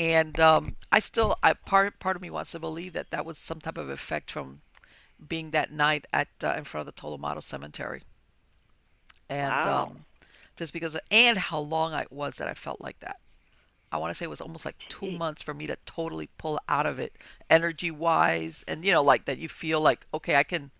[0.00, 3.38] and um, I still, I part part of me wants to believe that that was
[3.38, 4.62] some type of effect from
[5.26, 8.00] being that night at uh, in front of the Tolomato Cemetery,
[9.28, 9.82] and wow.
[9.82, 10.04] um,
[10.56, 13.18] just because of, and how long I was that I felt like that.
[13.92, 16.60] I want to say it was almost like two months for me to totally pull
[16.68, 17.12] out of it,
[17.50, 20.70] energy wise, and you know, like that you feel like okay, I can,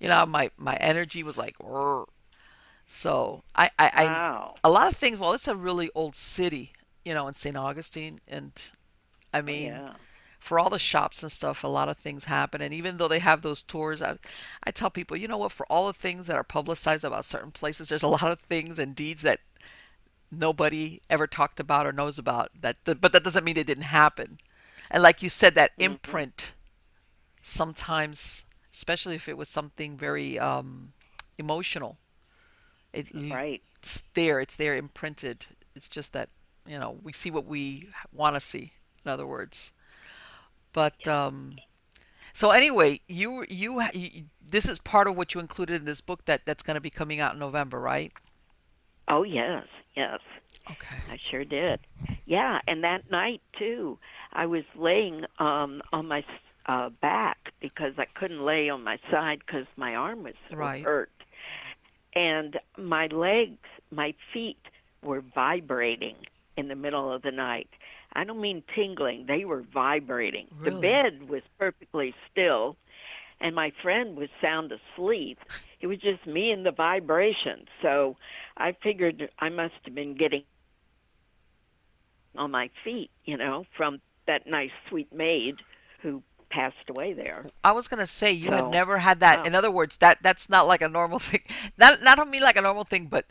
[0.00, 1.56] you know, my my energy was like.
[2.86, 4.54] So I, I, wow.
[4.56, 5.18] I, a lot of things.
[5.18, 6.72] Well, it's a really old city,
[7.04, 7.56] you know, in St.
[7.56, 8.20] Augustine.
[8.28, 8.52] And
[9.32, 9.94] I mean, yeah.
[10.38, 12.60] for all the shops and stuff, a lot of things happen.
[12.60, 14.18] And even though they have those tours, I,
[14.62, 17.50] I tell people, you know what, for all the things that are publicized about certain
[17.50, 19.40] places, there's a lot of things and deeds that
[20.30, 22.50] nobody ever talked about or knows about.
[22.60, 24.38] That, but that doesn't mean it didn't happen.
[24.90, 25.92] And like you said, that mm-hmm.
[25.92, 26.52] imprint
[27.40, 30.92] sometimes, especially if it was something very um,
[31.38, 31.98] emotional,
[32.94, 33.62] it, right.
[33.78, 34.40] it's there.
[34.40, 35.46] It's there imprinted.
[35.74, 36.28] It's just that
[36.66, 38.72] you know we see what we want to see
[39.04, 39.72] in other words
[40.72, 41.56] but um
[42.32, 46.24] so anyway you, you you this is part of what you included in this book
[46.24, 48.12] that that's going to be coming out in november right
[49.08, 49.66] oh yes
[49.96, 50.20] yes
[50.70, 51.80] okay i sure did
[52.26, 53.98] yeah and that night too
[54.32, 56.24] i was laying um on my
[56.66, 60.82] uh back because i couldn't lay on my side because my arm was so right.
[60.82, 61.10] hurt
[62.14, 63.58] and my legs
[63.90, 64.58] my feet
[65.02, 66.16] were vibrating
[66.56, 67.68] in the middle of the night.
[68.12, 70.46] I don't mean tingling, they were vibrating.
[70.56, 70.74] Really?
[70.74, 72.76] The bed was perfectly still,
[73.40, 75.38] and my friend was sound asleep.
[75.80, 77.66] It was just me and the vibration.
[77.82, 78.16] So
[78.56, 80.44] I figured I must have been getting
[82.36, 85.56] on my feet, you know, from that nice sweet maid
[86.02, 86.22] who
[86.54, 87.46] passed away there.
[87.62, 89.40] I was gonna say you so, had never had that.
[89.40, 89.42] Oh.
[89.44, 91.40] In other words, that that's not like a normal thing.
[91.78, 93.26] Not not I mean like a normal thing, but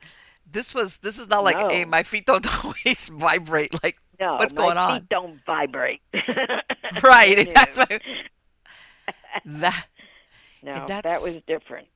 [0.50, 1.68] this was this is not like no.
[1.70, 6.02] hey my feet don't always vibrate like no, what's going my on feet don't vibrate
[7.04, 8.00] right that's my
[9.46, 9.88] that
[10.62, 11.88] no that was different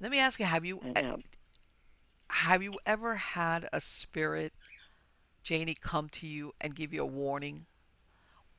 [0.00, 1.16] let me ask you have you uh,
[2.28, 4.52] have you ever had a spirit
[5.42, 7.66] janie come to you and give you a warning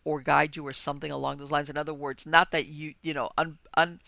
[0.06, 3.14] or guide you or something along those lines in other words not that you you
[3.14, 4.00] know un, un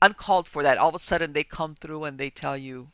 [0.00, 2.88] uncalled for that all of a sudden they come through and they tell you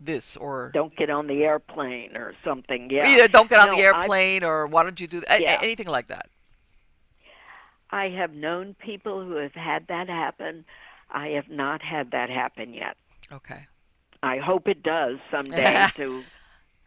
[0.00, 2.90] this or don't get on the airplane or something.
[2.90, 3.08] Yeah.
[3.08, 5.40] Either don't get on no, the airplane I, or why don't you do that?
[5.40, 5.58] Yeah.
[5.62, 6.28] anything like that.
[7.90, 10.64] I have known people who have had that happen.
[11.10, 12.96] I have not had that happen yet.
[13.32, 13.66] Okay.
[14.22, 16.24] I hope it does someday to,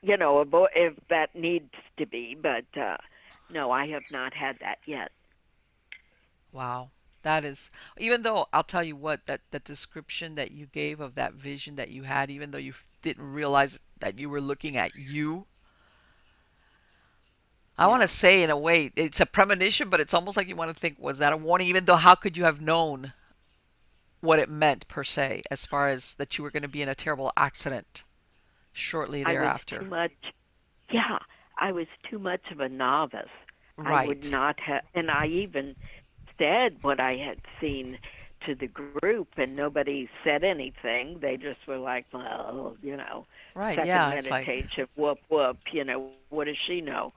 [0.02, 2.36] you know, avoid if that needs to be.
[2.40, 2.98] But uh,
[3.52, 5.12] no, I have not had that yet.
[6.52, 6.92] Wow.
[7.24, 11.16] That is, even though I'll tell you what, that, that description that you gave of
[11.16, 14.96] that vision that you had, even though you didn't realize that you were looking at
[14.96, 15.46] you,
[17.78, 17.88] I yeah.
[17.90, 20.74] want to say in a way, it's a premonition, but it's almost like you want
[20.74, 21.68] to think, was that a warning?
[21.68, 23.14] Even though, how could you have known
[24.22, 26.90] what it meant per se, as far as that you were going to be in
[26.90, 28.04] a terrible accident
[28.72, 29.76] shortly thereafter?
[29.76, 30.12] I was too much,
[30.92, 31.18] yeah,
[31.58, 33.28] I was too much of a novice.
[33.78, 34.06] Right.
[34.06, 35.76] I would not have, and I even
[36.38, 38.00] said what I had seen
[38.46, 41.20] to the group, and nobody said anything.
[41.20, 43.76] They just were like, "Well, you know, right?
[43.76, 44.90] Second yeah, meditation, like...
[44.96, 45.58] whoop whoop.
[45.72, 47.14] You know, what does she know?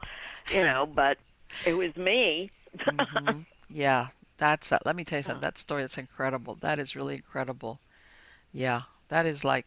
[0.50, 1.18] You know, but
[1.64, 2.50] it was me.
[2.78, 3.40] mm-hmm.
[3.68, 4.72] Yeah, that's.
[4.72, 5.42] Uh, let me tell you something.
[5.42, 6.56] That story that's incredible.
[6.56, 7.80] That is really incredible.
[8.52, 9.66] Yeah, that is like,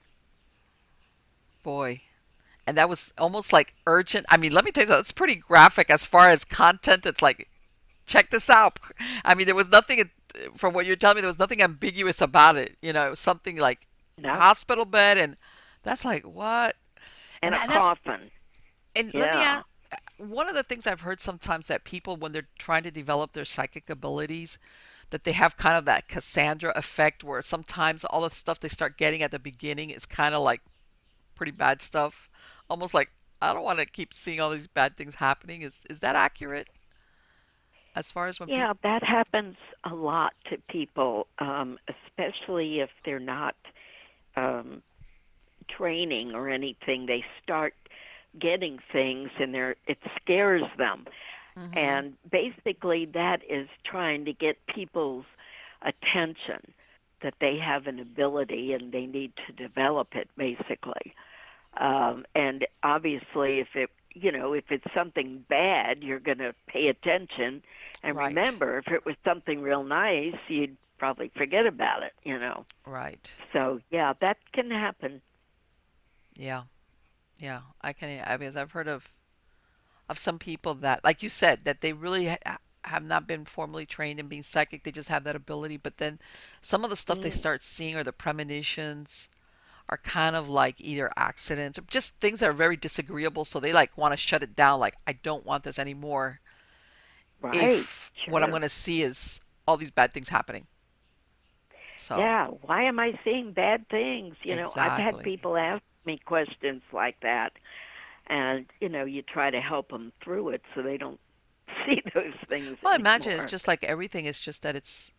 [1.64, 2.02] boy,
[2.66, 4.26] and that was almost like urgent.
[4.30, 5.02] I mean, let me tell you something.
[5.02, 7.06] It's pretty graphic as far as content.
[7.06, 7.50] It's like
[8.06, 8.80] check this out.
[9.26, 10.10] I mean, there was nothing
[10.56, 11.22] from what you're telling me.
[11.22, 12.76] There was nothing ambiguous about it.
[12.82, 13.88] You know, it was something like
[14.18, 14.30] no.
[14.30, 15.38] hospital bed, and
[15.84, 16.76] that's like what?
[17.42, 18.32] And, and a coffin.
[18.96, 19.20] And yeah.
[19.20, 19.66] let me ask.
[20.18, 23.46] One of the things I've heard sometimes that people, when they're trying to develop their
[23.46, 24.58] psychic abilities,
[25.12, 28.98] that they have kind of that Cassandra effect, where sometimes all the stuff they start
[28.98, 30.62] getting at the beginning is kind of like
[31.36, 32.30] pretty bad stuff,
[32.70, 33.10] almost like
[33.42, 35.62] I don't want to keep seeing all these bad things happening.
[35.62, 36.70] Is is that accurate?
[37.96, 43.20] as far as when yeah, that happens a lot to people, um, especially if they're
[43.20, 43.56] not
[44.36, 44.82] um,
[45.70, 47.06] training or anything.
[47.06, 47.76] They start
[48.40, 51.06] getting things, and they're it scares them.
[51.58, 51.78] Mm-hmm.
[51.78, 55.26] And basically, that is trying to get people's
[55.84, 56.74] attention
[57.24, 61.14] that they have an ability and they need to develop it, basically.
[61.78, 66.88] Um, and obviously, if it you know if it's something bad, you're going to pay
[66.88, 67.64] attention.
[68.04, 68.28] And right.
[68.28, 72.14] remember, if it was something real nice, you'd probably forget about it.
[72.24, 72.66] You know.
[72.86, 73.34] Right.
[73.54, 75.22] So yeah, that can happen.
[76.36, 76.64] Yeah,
[77.40, 78.22] yeah, I can.
[78.26, 79.12] I mean, I've heard of
[80.10, 82.36] of some people that, like you said, that they really
[82.86, 84.84] have not been formally trained in being psychic.
[84.84, 86.20] They just have that ability, but then
[86.62, 87.24] some of the stuff mm.
[87.24, 89.30] they start seeing or the premonitions
[89.90, 93.46] are kind of like either accidents or just things that are very disagreeable.
[93.46, 94.80] So they like want to shut it down.
[94.80, 96.40] Like I don't want this anymore.
[97.42, 97.56] Right.
[97.56, 98.32] If sure.
[98.32, 100.68] what I'm going to see is all these bad things happening.
[101.96, 104.36] So yeah, why am I seeing bad things?
[104.44, 105.06] You know, exactly.
[105.06, 107.54] I've had people ask me questions like that,
[108.28, 111.20] and you know, you try to help them through it so they don't
[111.86, 112.78] see those things.
[112.82, 114.26] Well, I imagine it's just like everything.
[114.26, 115.14] It's just that it's.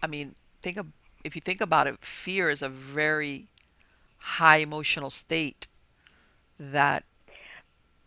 [0.00, 0.86] I mean, think of
[1.24, 3.48] if you think about it, fear is a very
[4.18, 5.66] high emotional state
[6.58, 7.04] that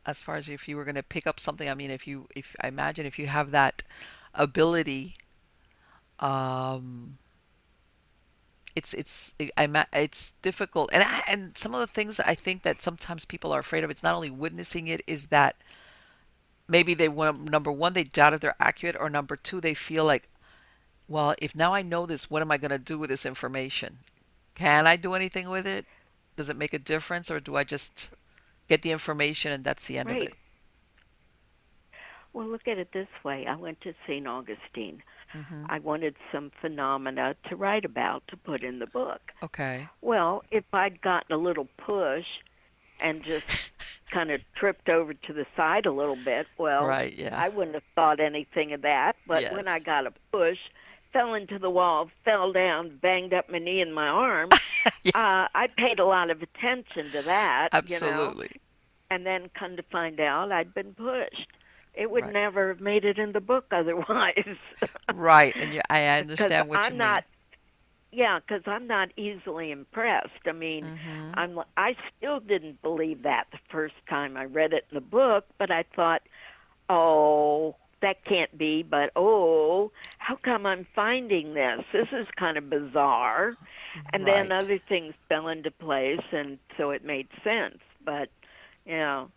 [0.06, 2.28] as far as if you were going to pick up something i mean if you
[2.36, 3.82] if i imagine if you have that
[4.34, 5.16] ability
[6.20, 7.18] um
[8.76, 12.82] it's it's I'm it's difficult and I, and some of the things I think that
[12.82, 15.56] sometimes people are afraid of it's not only witnessing it is that
[16.68, 20.06] maybe they want number one they doubt if they're accurate or number two they feel
[20.06, 20.30] like
[21.08, 24.00] well if now I know this what am I going to do with this information
[24.56, 25.86] can I do anything with it
[26.36, 28.12] does it make a difference or do I just
[28.68, 30.22] get the information and that's the end right.
[30.22, 30.34] of it?
[32.34, 33.46] Well, look at it this way.
[33.46, 34.26] I went to St.
[34.26, 35.04] Augustine.
[35.36, 35.66] Mm-hmm.
[35.70, 39.22] I wanted some phenomena to write about to put in the book.
[39.44, 39.90] Okay.
[40.02, 42.26] Well, if I'd gotten a little push
[43.02, 43.71] and just
[44.12, 47.40] kind of tripped over to the side a little bit, well, right, yeah.
[47.40, 49.16] I wouldn't have thought anything of that.
[49.26, 49.56] But yes.
[49.56, 50.60] when I got a push,
[51.14, 54.50] fell into the wall, fell down, banged up my knee and my arm.
[55.04, 55.12] yeah.
[55.16, 57.70] uh, I paid a lot of attention to that.
[57.72, 58.50] Absolutely.
[58.52, 59.16] You know?
[59.16, 61.48] And then come to find out I'd been pushed.
[61.94, 62.34] It would right.
[62.34, 64.56] never have made it in the book otherwise.
[65.14, 67.31] right, and you, I understand what I'm you not, mean.
[68.12, 70.46] Yeah, because I'm not easily impressed.
[70.46, 71.32] I mean, mm-hmm.
[71.34, 71.60] I'm.
[71.78, 75.72] I still didn't believe that the first time I read it in the book, but
[75.72, 76.22] I thought,
[76.90, 81.84] oh, that can't be, but oh, how come I'm finding this?
[81.94, 83.54] This is kind of bizarre.
[84.12, 84.48] And right.
[84.48, 87.78] then other things fell into place, and so it made sense.
[88.04, 88.30] But,
[88.86, 89.30] you know,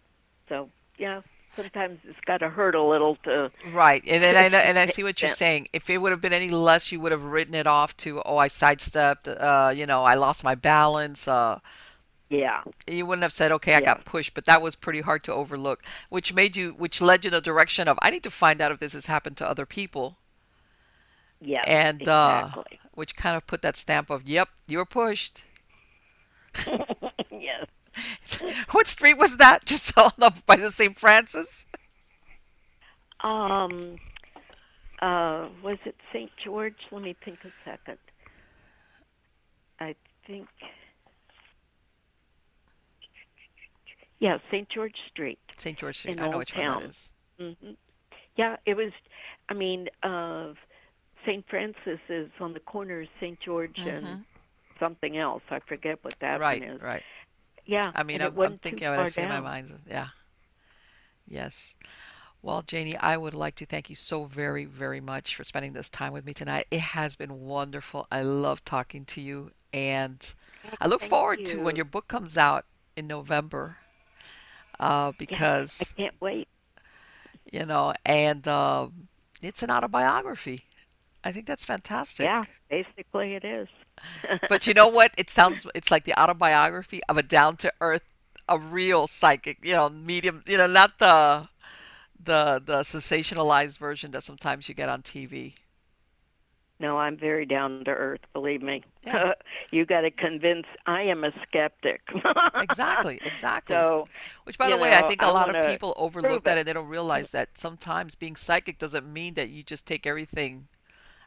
[0.49, 1.21] so, yeah,
[1.57, 3.51] sometimes it's got to hurt a little to.
[3.73, 4.03] Right.
[4.09, 5.69] And then I, know, and I see what you're saying.
[5.73, 8.37] If it would have been any less, you would have written it off to, oh,
[8.37, 11.61] I sidestepped, uh, you know, I lost my balance, uh,
[12.31, 12.63] yeah.
[12.89, 13.85] You wouldn't have said, "Okay, I yeah.
[13.85, 17.29] got pushed," but that was pretty hard to overlook, which made you, which led you
[17.29, 19.67] in the direction of, "I need to find out if this has happened to other
[19.67, 20.19] people."
[21.41, 21.63] Yeah.
[21.67, 22.81] And exactly.
[22.83, 25.45] uh, which kind of put that stamp of, "Yep, you were pushed."
[27.31, 27.67] yes.
[28.71, 29.65] what street was that?
[29.67, 30.99] Just all up by the St.
[30.99, 31.67] Francis?
[33.21, 33.97] Um.
[35.01, 36.31] Uh, was it St.
[36.43, 36.77] George?
[36.91, 37.99] Let me think a second.
[39.81, 39.95] I
[40.27, 40.49] think
[44.25, 44.67] Yeah, St.
[44.71, 45.39] George Street.
[45.59, 45.77] St.
[45.77, 46.15] George Street.
[46.15, 46.75] In I know Old which Town.
[46.75, 47.13] one that is.
[47.39, 47.71] Mm-hmm.
[48.37, 48.91] Yeah, it was.
[49.51, 50.55] I mean, uh,
[51.27, 51.45] St.
[51.51, 53.39] Francis is on the corner of St.
[53.41, 54.07] George mm-hmm.
[54.07, 54.25] and
[54.81, 55.43] something else.
[55.51, 56.81] I forget what that right, one is.
[56.81, 57.03] Right,
[57.67, 57.93] Yeah.
[57.95, 59.01] I mean, I'm, I'm, thinking of it.
[59.01, 59.73] I see my mind.
[59.89, 60.09] Yeah.
[61.27, 61.75] Yes.
[62.43, 65.89] Well, Janie, I would like to thank you so very, very much for spending this
[65.89, 66.67] time with me tonight.
[66.71, 68.07] It has been wonderful.
[68.13, 70.35] I love talking to you, and
[70.79, 71.47] I look forward you.
[71.47, 72.67] to when your book comes out
[72.97, 73.79] in November
[74.79, 76.49] uh, because I can't wait.
[77.51, 78.89] You know, and uh,
[79.41, 80.65] it's an autobiography.
[81.25, 82.25] I think that's fantastic.
[82.25, 83.69] Yeah, basically it is.
[84.49, 85.13] But you know what?
[85.17, 88.03] It sounds it's like the autobiography of a down to earth,
[88.49, 89.59] a real psychic.
[89.63, 90.43] You know, medium.
[90.47, 91.49] You know, not the
[92.23, 95.55] the the sensationalized version that sometimes you get on TV.
[96.81, 98.21] No, I'm very down to earth.
[98.33, 98.83] Believe me.
[99.05, 99.33] Yeah.
[99.71, 100.67] you got to convince.
[100.87, 102.03] I am a skeptic.
[102.61, 103.21] exactly.
[103.25, 103.75] Exactly.
[103.75, 104.07] So,
[104.43, 106.67] which, by the way, know, I think a I lot of people overlook that and
[106.67, 110.67] they don't realize that sometimes being psychic doesn't mean that you just take everything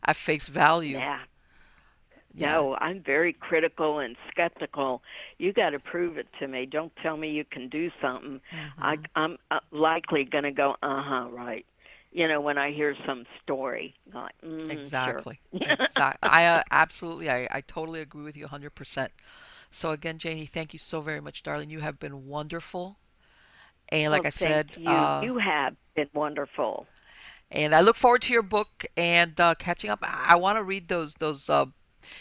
[0.06, 0.98] at face value.
[0.98, 1.20] yeah.
[2.34, 2.64] Yeah.
[2.64, 5.02] No, I'm very critical and skeptical.
[5.40, 6.66] You got to prove it to me.
[6.66, 8.42] Don't tell me you can do something.
[8.80, 11.66] I, I'm uh, likely going to go, uh huh, right.
[12.12, 13.96] you know, when I hear some story.
[14.14, 15.40] Like, mm, Exactly.
[15.60, 15.68] sure.
[15.70, 16.20] Exactly.
[16.30, 19.14] I uh, absolutely, I, I totally agree with you 100%.
[19.70, 21.70] So again, Janie, thank you so very much, darling.
[21.70, 23.00] You have been wonderful.
[23.90, 24.86] And like well, I said, you.
[24.86, 26.88] uh, You have been wonderful.
[27.52, 30.00] and I look forward to your book and uh, catching up.
[30.02, 31.66] I, I want to read those those uh,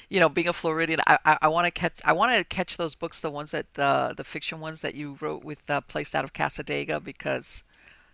[0.09, 2.77] you know, being a Floridian, I I, I want to catch I want to catch
[2.77, 6.15] those books, the ones that uh, the fiction ones that you wrote with uh, Placed
[6.15, 7.63] Out of Cassadaga, because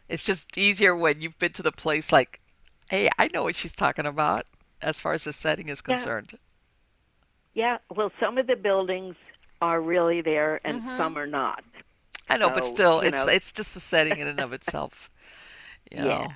[0.08, 2.12] it's just easier when you've been to the place.
[2.12, 2.40] Like,
[2.90, 4.46] hey, I know what she's talking about
[4.80, 6.38] as far as the setting is concerned.
[7.54, 7.64] Yeah.
[7.64, 7.78] yeah.
[7.94, 9.16] Well, some of the buildings
[9.60, 11.64] are really there, and some are not.
[12.28, 15.10] I know, but still, it's know, it's just the setting in and of itself.
[15.90, 16.06] You yes.
[16.06, 16.28] know.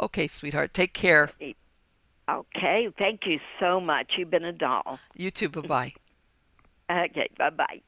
[0.00, 1.30] Okay, sweetheart, take care.
[2.30, 2.88] Okay.
[2.98, 4.12] Thank you so much.
[4.16, 4.98] You've been a doll.
[5.14, 5.48] You too.
[5.48, 5.92] Bye bye.
[6.90, 7.28] Okay.
[7.38, 7.80] Bye bye.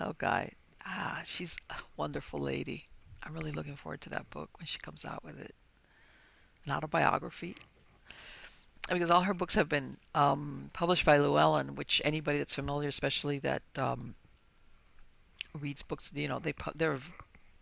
[0.00, 0.50] Oh, God.
[0.84, 2.88] ah, she's a wonderful lady.
[3.22, 5.54] I'm really looking forward to that book when she comes out with it.
[6.66, 7.54] An autobiography.
[8.90, 13.38] Because all her books have been um, published by Llewellyn, which anybody that's familiar, especially
[13.38, 14.16] that um,
[15.58, 17.00] reads books, you know, they they're a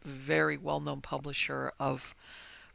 [0.04, 2.14] very well-known publisher of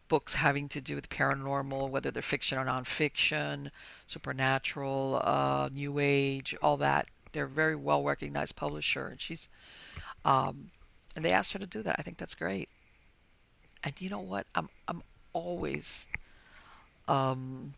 [0.07, 3.69] books having to do with paranormal, whether they're fiction or nonfiction,
[4.05, 7.07] supernatural, uh, new age, all that.
[7.33, 9.49] They're a very well recognized publisher, and she's
[10.25, 10.67] um,
[11.15, 11.95] and they asked her to do that.
[11.99, 12.69] I think that's great.
[13.83, 14.47] And you know what?
[14.55, 15.03] I'm I'm
[15.33, 16.07] always
[17.07, 17.73] um,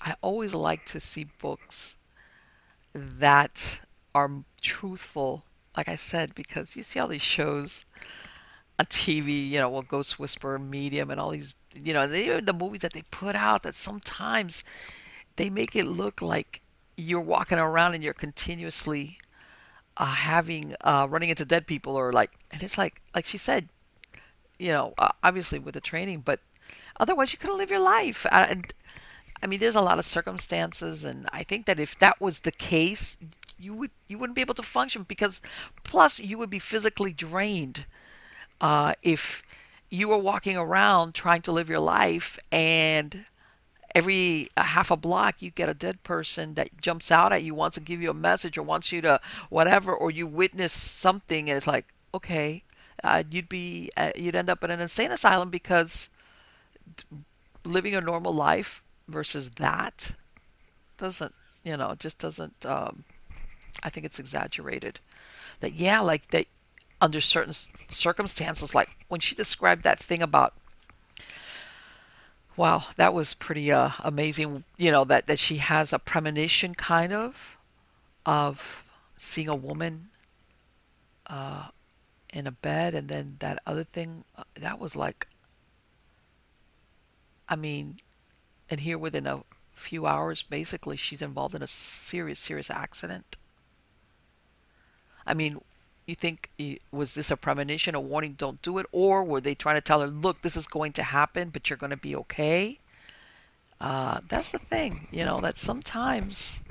[0.00, 1.96] I always like to see books
[2.94, 3.80] that
[4.14, 4.30] are
[4.60, 5.44] truthful.
[5.76, 7.84] Like I said, because you see all these shows
[8.78, 12.52] on TV, you know, well, Ghost Whisperer, Medium, and all these, you know, even the
[12.52, 14.64] movies that they put out that sometimes
[15.36, 16.60] they make it look like
[16.96, 19.18] you're walking around and you're continuously
[19.96, 23.68] uh, having uh, running into dead people or like, and it's like, like she said,
[24.58, 26.40] you know, uh, obviously with the training, but
[26.98, 28.26] otherwise you couldn't live your life.
[28.30, 28.72] And
[29.42, 32.52] I mean, there's a lot of circumstances, and I think that if that was the
[32.52, 33.18] case,
[33.58, 35.40] you would you wouldn't be able to function because
[35.82, 37.86] plus you would be physically drained
[38.60, 39.42] uh, if
[39.90, 43.24] you were walking around trying to live your life and
[43.94, 47.54] every a half a block you get a dead person that jumps out at you
[47.54, 51.48] wants to give you a message or wants you to whatever or you witness something
[51.48, 52.62] and it's like okay
[53.04, 56.10] uh, you'd be uh, you'd end up in an insane asylum because
[57.64, 60.12] living a normal life versus that
[60.98, 63.04] doesn't you know just doesn't um,
[63.82, 65.00] i think it's exaggerated.
[65.60, 66.46] That yeah like that
[67.00, 67.52] under certain
[67.88, 70.54] circumstances like when she described that thing about
[72.56, 77.12] wow that was pretty uh, amazing you know that that she has a premonition kind
[77.12, 77.56] of
[78.24, 80.08] of seeing a woman
[81.26, 81.68] uh,
[82.32, 85.28] in a bed and then that other thing uh, that was like
[87.48, 87.98] i mean
[88.68, 89.42] and here within a
[89.76, 93.36] few hours basically she's involved in a serious serious accident.
[95.26, 95.60] I mean
[96.06, 96.50] you think
[96.90, 98.86] was this a premonition a warning don't do it?
[98.92, 101.76] Or were they trying to tell her look this is going to happen but you're
[101.76, 102.78] going to be okay?
[103.80, 106.62] Uh, that's the thing you know that sometimes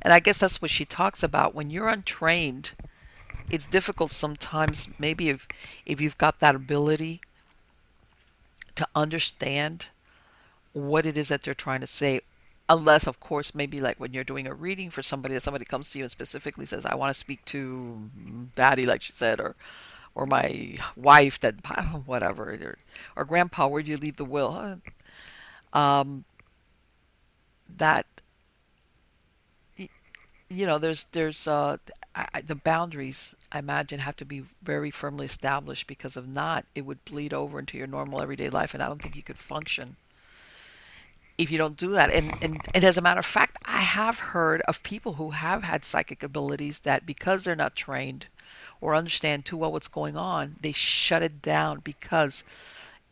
[0.00, 2.70] and i guess that's what she talks about when you're untrained
[3.50, 5.48] it's difficult sometimes maybe if
[5.84, 7.20] if you've got that ability
[8.76, 9.88] to understand
[10.72, 12.20] what it is that they're trying to say
[12.68, 15.90] unless of course maybe like when you're doing a reading for somebody that somebody comes
[15.90, 18.10] to you and specifically says i want to speak to
[18.54, 19.54] daddy like she said or
[20.14, 21.56] or my wife that
[22.06, 22.76] whatever or,
[23.16, 24.80] or grandpa where'd you leave the will?
[25.72, 26.24] Um
[27.76, 28.06] that
[30.48, 31.76] you know there's there's uh
[32.14, 36.82] I- the boundaries i imagine have to be very firmly established because if not it
[36.86, 39.96] would bleed over into your normal everyday life and i don't think you could function
[41.36, 42.12] if you don't do that.
[42.12, 45.64] And, and, and as a matter of fact, I have heard of people who have
[45.64, 48.26] had psychic abilities that because they're not trained
[48.80, 52.44] or understand too well what's going on, they shut it down because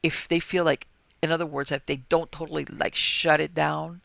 [0.03, 0.87] if they feel like,
[1.23, 4.01] in other words, if they don't totally like shut it down,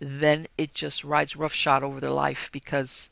[0.00, 3.10] then it just rides roughshod over their life because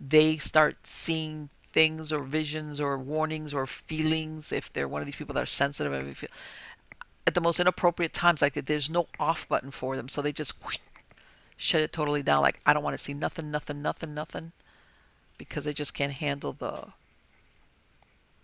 [0.00, 5.16] they start seeing things or visions or warnings or feelings if they're one of these
[5.16, 6.30] people that are sensitive and feel
[7.26, 10.08] at the most inappropriate times like there's no off button for them.
[10.08, 10.78] So they just whoosh,
[11.56, 12.42] shut it totally down.
[12.42, 14.52] Like i don't want to see nothing nothing nothing nothing
[15.38, 16.88] because they just can't handle the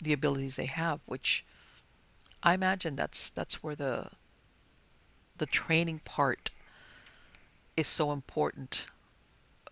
[0.02, 1.44] the abilities they have which
[2.43, 4.07] i imagine that's that's where the
[5.36, 6.51] the training part
[7.77, 8.86] is so important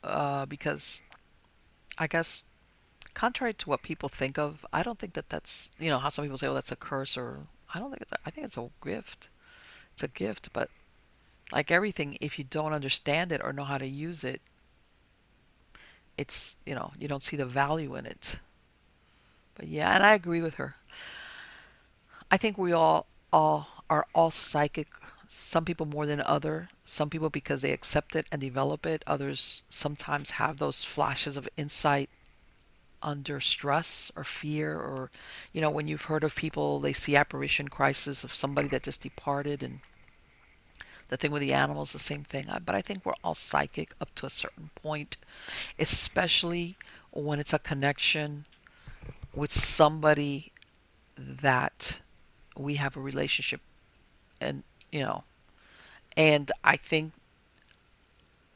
[0.05, 1.03] uh, because
[1.97, 2.45] i guess
[3.19, 6.25] contrary to what people think of, I don't think that that's you know how some
[6.25, 8.71] people say, "Oh, that's a curse," or I don't think it's, I think it's a
[8.85, 9.29] gift.
[9.93, 10.71] It's a gift, but
[11.53, 14.41] like everything, if you don't understand it or know how to use it,
[16.17, 18.41] it's you know you don't see the value in it.
[19.55, 20.77] But yeah, and I agree with her.
[22.31, 24.89] I think we all all are all psychic.
[25.27, 26.71] Some people more than other.
[26.85, 29.03] Some people because they accept it and develop it.
[29.07, 32.09] Others sometimes have those flashes of insight
[33.03, 35.11] under stress or fear or
[35.53, 39.03] you know when you've heard of people they see apparition crisis of somebody that just
[39.03, 39.81] departed and
[41.09, 42.47] the thing with the animals the same thing.
[42.65, 45.17] But i think we're all psychic up to a certain point
[45.79, 46.77] especially
[47.11, 48.45] when it's a connection
[49.35, 50.53] with somebody
[51.17, 52.01] that
[52.57, 53.61] we have a relationship
[54.41, 55.25] and you know
[56.17, 57.13] and i think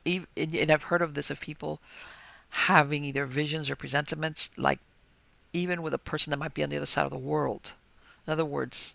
[0.05, 1.81] and i've heard of this of people
[2.53, 4.79] having either visions or presentiments like
[5.53, 7.73] even with a person that might be on the other side of the world
[8.27, 8.95] in other words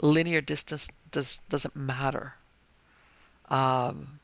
[0.00, 2.34] linear distance does doesn't matter
[3.50, 4.20] um,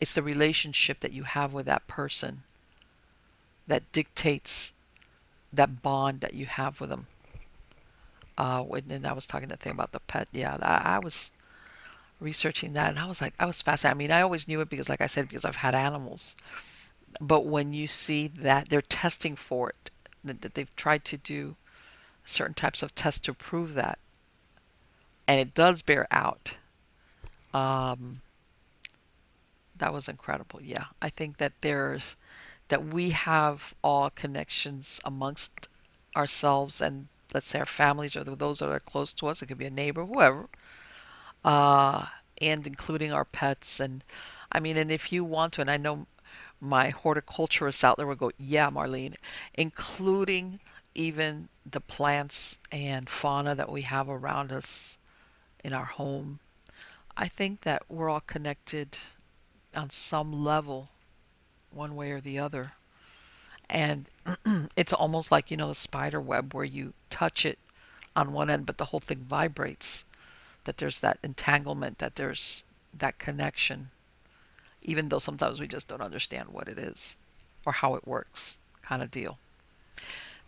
[0.00, 2.42] it's the relationship that you have with that person
[3.66, 4.72] that dictates
[5.52, 7.06] that bond that you have with them
[8.38, 10.28] uh, and I was talking that thing about the pet.
[10.32, 11.32] Yeah, I, I was
[12.20, 13.96] researching that, and I was like, I was fascinated.
[13.96, 16.36] I mean, I always knew it because, like I said, because I've had animals.
[17.20, 19.90] But when you see that they're testing for it,
[20.24, 21.56] that they've tried to do
[22.24, 23.98] certain types of tests to prove that,
[25.26, 26.56] and it does bear out.
[27.54, 28.20] Um,
[29.76, 30.60] that was incredible.
[30.62, 32.16] Yeah, I think that there's
[32.68, 35.68] that we have all connections amongst
[36.14, 39.42] ourselves and let's say our families or those that are close to us.
[39.42, 40.48] It could be a neighbor, whoever,
[41.44, 42.06] uh,
[42.40, 43.80] and including our pets.
[43.80, 44.04] And
[44.50, 46.06] I mean, and if you want to, and I know
[46.60, 49.14] my horticulturists out there will go, yeah, Marlene,
[49.54, 50.60] including
[50.94, 54.98] even the plants and fauna that we have around us
[55.62, 56.40] in our home.
[57.16, 58.98] I think that we're all connected
[59.74, 60.88] on some level,
[61.70, 62.72] one way or the other
[63.70, 64.08] and
[64.76, 67.58] it's almost like you know the spider web where you touch it
[68.16, 70.04] on one end but the whole thing vibrates
[70.64, 72.64] that there's that entanglement that there's
[72.96, 73.90] that connection
[74.82, 77.16] even though sometimes we just don't understand what it is
[77.66, 79.38] or how it works kind of deal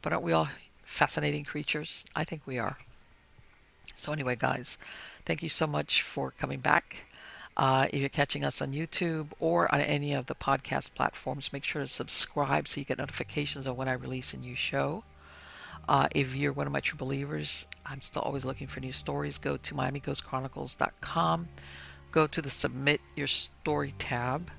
[0.02, 0.48] but aren't we all
[0.82, 2.78] fascinating creatures i think we are
[3.94, 4.78] so anyway guys
[5.24, 7.05] thank you so much for coming back
[7.57, 11.62] uh, if you're catching us on YouTube or on any of the podcast platforms, make
[11.62, 15.05] sure to subscribe so you get notifications of when I release a new show.
[15.89, 19.39] Uh, if you're one of my true believers, I'm still always looking for new stories.
[19.39, 21.48] Go to MiamiGhostChronicles.com.
[22.12, 24.51] Go to the Submit Your Story tab.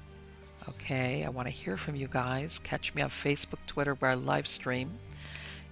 [0.69, 2.59] Okay, I want to hear from you guys.
[2.59, 4.99] Catch me on Facebook, Twitter, where I live stream.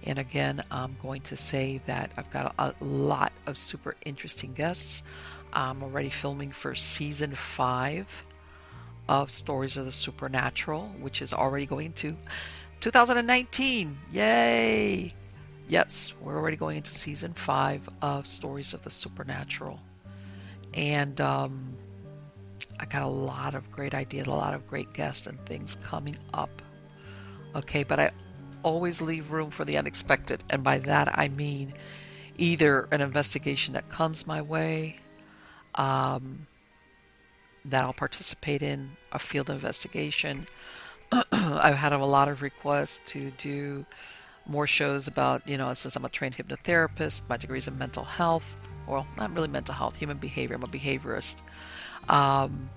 [0.02, 5.02] And again, I'm going to say that I've got a, lot of super interesting guests.
[5.54, 8.26] I'm already filming for season five
[9.08, 12.14] of Stories of the Supernatural, which is already going to
[12.80, 13.96] 2019.
[14.12, 15.14] Yay!
[15.66, 19.80] Yes, we're already going into season five of Stories of the Supernatural.
[20.74, 21.76] And um,
[22.78, 26.16] I got a lot of great ideas, a lot of great guests and things coming
[26.32, 26.62] up.
[27.54, 28.10] Okay, but I
[28.62, 30.44] always leave room for the unexpected.
[30.50, 31.74] And by that I mean
[32.36, 34.96] either an investigation that comes my way,
[35.74, 36.46] um,
[37.64, 40.46] that I'll participate in, a field investigation.
[41.32, 43.84] I've had a lot of requests to do
[44.46, 48.04] more shows about, you know, since I'm a trained hypnotherapist, my degree is in mental
[48.04, 48.56] health.
[48.90, 50.56] Well, not really mental health, human behavior.
[50.56, 51.42] I'm a behaviorist.
[52.08, 52.70] Um,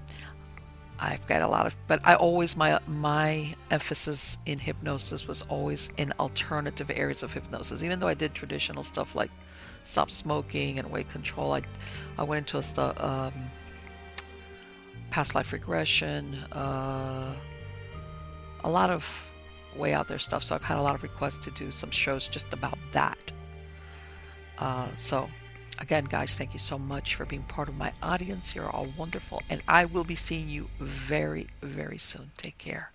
[0.99, 5.89] I've got a lot of, but I always my my emphasis in hypnosis was always
[5.97, 7.83] in alternative areas of hypnosis.
[7.83, 9.31] Even though I did traditional stuff like
[9.83, 11.53] stop smoking and weight control.
[11.53, 11.61] I,
[12.17, 13.33] I went into a um,
[15.09, 17.33] past life regression, uh,
[18.63, 19.31] a lot of
[19.75, 20.43] way out there stuff.
[20.43, 23.31] So I've had a lot of requests to do some shows just about that.
[24.57, 25.29] Uh, so
[25.83, 28.55] again, guys, thank you so much for being part of my audience.
[28.55, 32.31] You're all wonderful, and I will be seeing you very, very soon.
[32.37, 32.92] Take care.